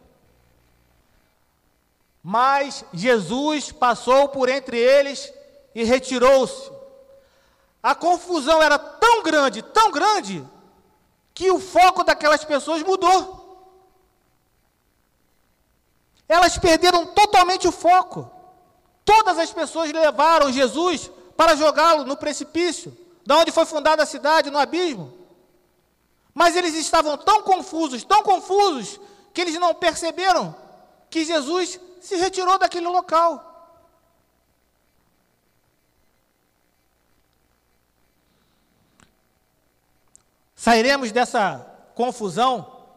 Mas 2.24 2.84
Jesus 2.92 3.72
passou 3.72 4.30
por 4.30 4.50
entre 4.50 4.80
eles 4.80 5.32
e 5.76 5.84
retirou-se 5.84 6.75
a 7.86 7.94
confusão 7.94 8.64
era 8.64 8.80
tão 8.80 9.22
grande, 9.22 9.62
tão 9.62 9.92
grande, 9.92 10.44
que 11.36 11.52
o 11.52 11.60
foco 11.60 12.04
daquelas 12.04 12.44
pessoas 12.44 12.82
mudou. 12.82 13.70
Elas 16.28 16.58
perderam 16.58 17.06
totalmente 17.06 17.68
o 17.68 17.72
foco. 17.72 18.28
Todas 19.06 19.38
as 19.38 19.54
pessoas 19.54 19.92
levaram 19.92 20.52
Jesus 20.52 21.12
para 21.38 21.56
jogá-lo 21.56 22.06
no 22.06 22.18
precipício, 22.18 22.98
da 23.24 23.38
onde 23.38 23.52
foi 23.52 23.68
fundada 23.68 24.02
a 24.02 24.08
cidade, 24.08 24.50
no 24.50 24.58
abismo. 24.58 25.16
Mas 26.34 26.56
eles 26.56 26.74
estavam 26.74 27.16
tão 27.16 27.44
confusos, 27.44 28.04
tão 28.04 28.24
confusos, 28.24 29.00
que 29.32 29.42
eles 29.42 29.60
não 29.60 29.76
perceberam 29.76 30.56
que 31.08 31.24
Jesus 31.24 31.80
se 32.02 32.16
retirou 32.16 32.58
daquele 32.58 32.88
local. 32.88 33.55
Sairemos 40.66 41.12
dessa 41.12 41.64
confusão 41.94 42.88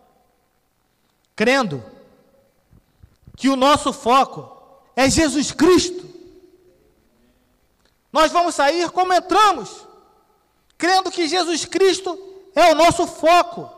crendo 1.37 1.85
que 3.37 3.51
o 3.51 3.57
nosso 3.57 3.93
foco 3.93 4.81
é 4.97 5.11
Jesus 5.11 5.53
Cristo. 5.53 6.09
Nós 8.11 8.33
vamos 8.33 8.55
sair 8.55 8.91
como 8.91 9.13
entramos, 9.13 9.87
crendo 10.79 11.11
que 11.11 11.29
Jesus 11.29 11.67
Cristo 11.67 12.19
é 12.55 12.73
o 12.73 12.75
nosso 12.75 13.07
foco. 13.07 13.71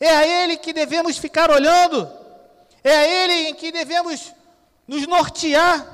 É 0.00 0.08
a 0.08 0.26
Ele 0.26 0.56
que 0.56 0.72
devemos 0.72 1.18
ficar 1.18 1.50
olhando, 1.50 2.10
é 2.82 2.96
a 2.96 3.06
Ele 3.06 3.50
em 3.50 3.54
que 3.54 3.70
devemos 3.70 4.32
nos 4.88 5.06
nortear. 5.06 5.86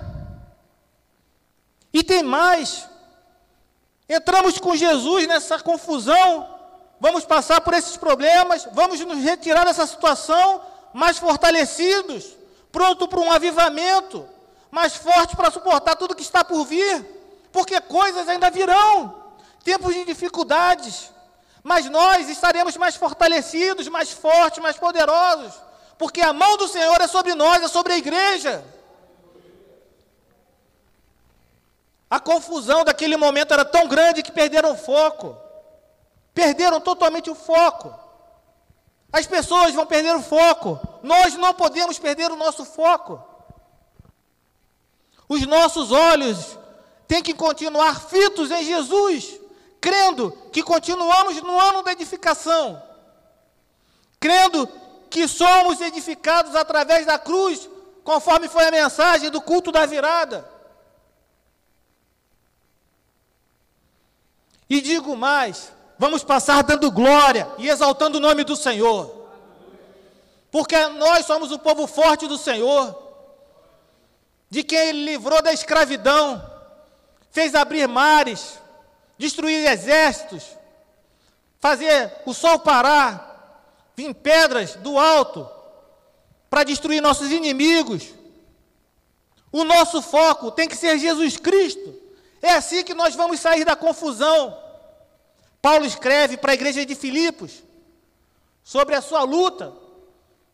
E 1.92 2.05
tem 2.05 2.23
mais. 2.23 2.88
Entramos 4.09 4.61
com 4.61 4.77
Jesus 4.77 5.27
nessa 5.27 5.59
confusão 5.59 6.60
vamos 7.01 7.25
passar 7.25 7.63
por 7.63 7.73
esses 7.73 7.97
problemas, 7.97 8.69
vamos 8.73 9.01
nos 9.01 9.19
retirar 9.19 9.65
dessa 9.65 9.87
situação 9.87 10.61
mais 10.93 11.19
fortalecidos, 11.19 12.37
pronto 12.71 13.09
para 13.09 13.21
um 13.21 13.33
avivamento, 13.33 14.29
mais 14.71 14.95
forte 14.95 15.35
para 15.35 15.51
suportar 15.51 15.97
tudo 15.97 16.15
que 16.15 16.23
está 16.23 16.45
por 16.45 16.65
vir, 16.67 17.05
porque 17.51 17.81
coisas 17.81 18.29
ainda 18.29 18.51
virão, 18.51 19.23
tempos 19.65 19.95
de 19.95 20.05
dificuldades, 20.05 21.11
mas 21.63 21.87
nós 21.87 22.29
estaremos 22.29 22.77
mais 22.77 22.97
fortalecidos, 22.97 23.89
mais 23.89 24.11
fortes, 24.11 24.63
mais 24.63 24.77
poderosos, 24.77 25.55
porque 25.99 26.21
a 26.21 26.33
mão 26.33 26.57
do 26.59 26.69
Senhor 26.69 27.01
é 27.01 27.07
sobre 27.07 27.35
nós, 27.35 27.63
é 27.63 27.69
sobre 27.69 27.95
a 27.95 27.99
igreja. 27.99 28.63
A 32.11 32.19
confusão 32.19 32.85
daquele 32.85 33.17
momento 33.17 33.55
era 33.55 33.65
tão 33.65 33.87
grande 33.87 34.23
que 34.23 34.33
perderam 34.33 34.73
o 34.73 34.77
foco. 34.77 35.37
Perderam 36.35 36.81
totalmente 36.81 37.31
o 37.31 37.35
foco. 37.35 37.95
As 39.12 39.27
pessoas 39.27 39.75
vão 39.75 39.87
perder 39.87 40.14
o 40.14 40.23
foco. 40.23 40.79
Nós 41.03 41.35
não 41.35 41.53
podemos 41.53 41.99
perder 41.99 42.31
o 42.31 42.37
nosso 42.37 42.64
foco. 42.64 43.23
Os 45.29 45.47
nossos 45.47 45.93
olhos 45.93 46.59
têm 47.07 47.23
que 47.23 47.35
continuar 47.35 48.01
fitos 48.01 48.51
em 48.51 48.64
Jesus, 48.64 49.38
crendo 49.81 50.33
que 50.53 50.62
continuamos 50.62 51.40
no 51.43 51.59
ano 51.59 51.83
da 51.83 51.93
edificação, 51.93 52.83
crendo 54.19 54.69
que 55.09 55.27
somos 55.27 55.81
edificados 55.81 56.55
através 56.55 57.07
da 57.07 57.19
cruz, 57.19 57.69
conforme 58.05 58.49
foi 58.49 58.66
a 58.66 58.71
mensagem 58.71 59.31
do 59.31 59.40
culto 59.40 59.73
da 59.73 59.87
virada. 59.87 60.49
E 64.69 64.81
digo 64.81 65.16
mais: 65.16 65.73
Vamos 66.01 66.25
passar 66.25 66.63
dando 66.63 66.91
glória 66.91 67.47
e 67.59 67.69
exaltando 67.69 68.17
o 68.17 68.23
nome 68.23 68.43
do 68.43 68.57
Senhor. 68.57 69.29
Porque 70.51 70.75
nós 70.87 71.27
somos 71.27 71.53
o 71.53 71.59
povo 71.59 71.87
forte 71.87 72.27
do 72.27 72.39
Senhor, 72.39 72.97
de 74.49 74.63
quem 74.63 74.79
Ele 74.79 75.05
livrou 75.05 75.43
da 75.43 75.53
escravidão, 75.53 76.43
fez 77.31 77.55
abrir 77.55 77.87
mares, 77.87 78.59
destruir 79.19 79.71
exércitos, 79.71 80.43
fazer 81.59 82.11
o 82.25 82.33
sol 82.33 82.59
parar, 82.61 83.63
vir 83.95 84.15
pedras 84.15 84.77
do 84.77 84.99
alto 84.99 85.47
para 86.49 86.65
destruir 86.65 87.03
nossos 87.03 87.31
inimigos. 87.31 88.07
O 89.53 89.65
nosso 89.65 90.01
foco 90.01 90.51
tem 90.51 90.67
que 90.67 90.79
ser 90.79 90.97
Jesus 90.99 91.37
Cristo. 91.37 91.95
É 92.41 92.53
assim 92.53 92.83
que 92.83 92.95
nós 92.95 93.15
vamos 93.15 93.39
sair 93.39 93.67
da 93.67 93.77
confusão. 93.77 94.69
Paulo 95.62 95.85
escreve 95.85 96.37
para 96.37 96.53
a 96.53 96.55
igreja 96.55 96.85
de 96.87 96.94
Filipos 96.94 97.62
sobre 98.64 98.94
a 98.94 99.03
sua 99.03 99.23
luta, 99.23 99.73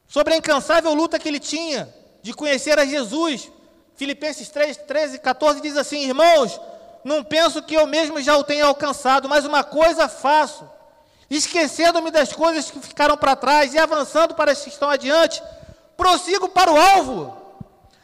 sobre 0.09 0.35
a 0.35 0.37
incansável 0.37 0.93
luta 0.95 1.19
que 1.19 1.29
ele 1.29 1.41
tinha 1.41 1.93
de 2.23 2.33
conhecer 2.33 2.79
a 2.79 2.85
Jesus. 2.85 3.51
Filipenses 3.95 4.49
3, 4.49 4.77
13 4.79 5.17
e 5.17 5.19
14 5.19 5.61
diz 5.61 5.77
assim: 5.77 6.05
Irmãos, 6.07 6.61
não 7.05 7.23
penso 7.23 7.63
que 7.63 7.75
eu 7.75 7.87
mesmo 7.87 8.21
já 8.21 8.37
o 8.37 8.43
tenha 8.43 8.65
alcançado, 8.65 9.29
mas 9.29 9.45
uma 9.45 9.63
coisa 9.63 10.09
faço, 10.09 10.69
esquecendo-me 11.31 12.11
das 12.11 12.33
coisas 12.33 12.71
que 12.71 12.81
ficaram 12.81 13.17
para 13.17 13.37
trás 13.37 13.75
e 13.75 13.79
avançando 13.79 14.35
para 14.35 14.51
as 14.51 14.61
que 14.61 14.71
estão 14.71 14.91
adiante, 14.91 15.41
prossigo 15.97 16.49
para 16.49 16.73
o 16.73 16.77
alvo, 16.77 17.37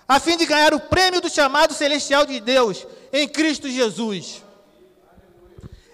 a 0.06 0.20
fim 0.20 0.36
de 0.36 0.46
ganhar 0.46 0.72
o 0.72 0.80
prêmio 0.80 1.20
do 1.20 1.28
chamado 1.28 1.74
celestial 1.74 2.24
de 2.24 2.38
Deus 2.38 2.86
em 3.12 3.28
Cristo 3.28 3.68
Jesus. 3.68 4.42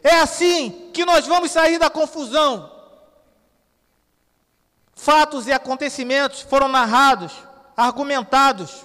É 0.02 0.20
assim 0.20 0.90
que 0.92 1.04
nós 1.04 1.26
vamos 1.26 1.50
sair 1.50 1.78
da 1.78 1.90
confusão. 1.90 2.72
Fatos 4.94 5.46
e 5.46 5.52
acontecimentos 5.52 6.40
foram 6.40 6.68
narrados, 6.68 7.32
argumentados, 7.76 8.84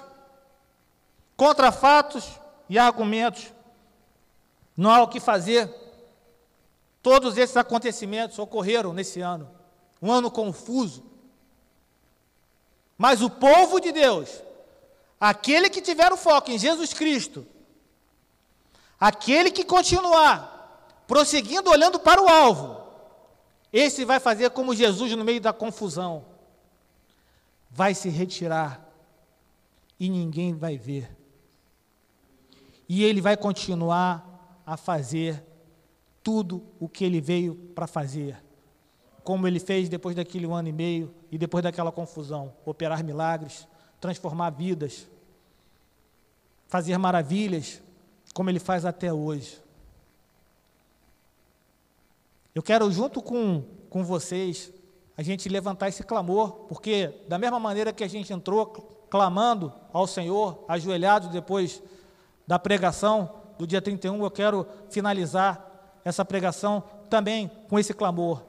contra 1.35 1.71
fatos 1.71 2.39
e 2.69 2.77
argumentos. 2.77 3.51
Não 4.77 4.91
há 4.91 5.01
o 5.01 5.07
que 5.07 5.19
fazer. 5.19 5.73
Todos 7.01 7.37
esses 7.37 7.57
acontecimentos 7.57 8.39
ocorreram 8.39 8.93
nesse 8.93 9.21
ano. 9.21 9.49
Um 10.01 10.11
ano 10.11 10.31
confuso. 10.31 11.03
Mas 12.97 13.21
o 13.21 13.29
povo 13.29 13.79
de 13.79 13.91
Deus, 13.91 14.29
aquele 15.19 15.69
que 15.69 15.81
tiver 15.81 16.11
o 16.13 16.17
foco 16.17 16.51
em 16.51 16.59
Jesus 16.59 16.93
Cristo, 16.93 17.45
aquele 18.99 19.51
que 19.51 19.63
continuar 19.63 20.52
prosseguindo 21.07 21.69
olhando 21.69 21.99
para 21.99 22.21
o 22.21 22.27
alvo, 22.27 22.83
esse 23.71 24.05
vai 24.05 24.19
fazer 24.19 24.51
como 24.51 24.75
Jesus 24.75 25.11
no 25.13 25.23
meio 25.23 25.41
da 25.41 25.51
confusão. 25.51 26.25
Vai 27.71 27.95
se 27.95 28.07
retirar 28.07 28.87
e 29.99 30.07
ninguém 30.09 30.53
vai 30.53 30.77
ver. 30.77 31.09
E 32.87 33.03
ele 33.03 33.19
vai 33.19 33.35
continuar 33.35 34.61
a 34.63 34.77
fazer 34.77 35.43
tudo 36.21 36.63
o 36.79 36.87
que 36.87 37.03
ele 37.03 37.19
veio 37.19 37.55
para 37.73 37.87
fazer. 37.87 38.37
Como 39.23 39.47
ele 39.47 39.59
fez 39.59 39.89
depois 39.89 40.15
daquele 40.15 40.45
ano 40.45 40.67
e 40.67 40.71
meio 40.71 41.13
e 41.31 41.37
depois 41.37 41.63
daquela 41.63 41.91
confusão: 41.91 42.53
operar 42.63 43.03
milagres, 43.03 43.67
transformar 43.99 44.51
vidas, 44.51 45.07
fazer 46.67 46.97
maravilhas, 46.99 47.81
como 48.35 48.49
ele 48.51 48.59
faz 48.59 48.85
até 48.85 49.11
hoje. 49.11 49.62
Eu 52.55 52.61
quero, 52.61 52.91
junto 52.91 53.21
com, 53.21 53.63
com 53.89 54.03
vocês, 54.03 54.71
a 55.17 55.23
gente 55.23 55.49
levantar 55.49 55.89
esse 55.89 56.03
clamor, 56.03 56.51
porque, 56.67 57.11
da 57.27 57.37
mesma 57.37 57.59
maneira 57.59 57.91
que 57.91 58.03
a 58.03 58.07
gente 58.07 58.31
entrou 58.31 58.67
clamando 59.09 59.73
ao 59.91 60.05
Senhor, 60.05 60.63
ajoelhado 60.67 61.29
depois 61.29 61.81
da 62.45 62.59
pregação 62.59 63.41
do 63.57 63.65
dia 63.65 63.81
31, 63.81 64.23
eu 64.23 64.31
quero 64.31 64.67
finalizar 64.89 65.99
essa 66.05 66.23
pregação 66.23 66.83
também 67.09 67.49
com 67.69 67.79
esse 67.79 67.93
clamor. 67.93 68.43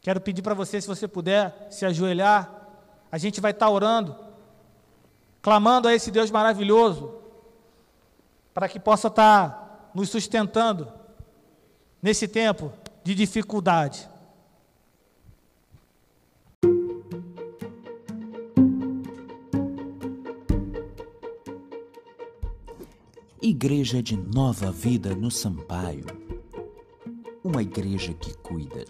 Quero 0.00 0.20
pedir 0.20 0.40
para 0.40 0.54
você, 0.54 0.80
se 0.80 0.88
você 0.88 1.06
puder, 1.06 1.68
se 1.70 1.84
ajoelhar, 1.84 2.50
a 3.12 3.18
gente 3.18 3.40
vai 3.40 3.50
estar 3.50 3.68
orando, 3.68 4.16
clamando 5.42 5.88
a 5.88 5.94
esse 5.94 6.10
Deus 6.10 6.30
maravilhoso, 6.30 7.20
para 8.54 8.68
que 8.68 8.80
possa 8.80 9.08
estar 9.08 9.90
nos 9.94 10.08
sustentando 10.08 10.90
nesse 12.02 12.26
tempo 12.26 12.72
de 13.02 13.14
dificuldade. 13.14 14.08
Igreja 23.42 24.02
de 24.02 24.16
Nova 24.16 24.70
Vida 24.70 25.14
no 25.14 25.30
Sampaio 25.30 26.06
uma 27.42 27.62
igreja 27.62 28.12
que 28.14 28.32
cuida 28.38 28.84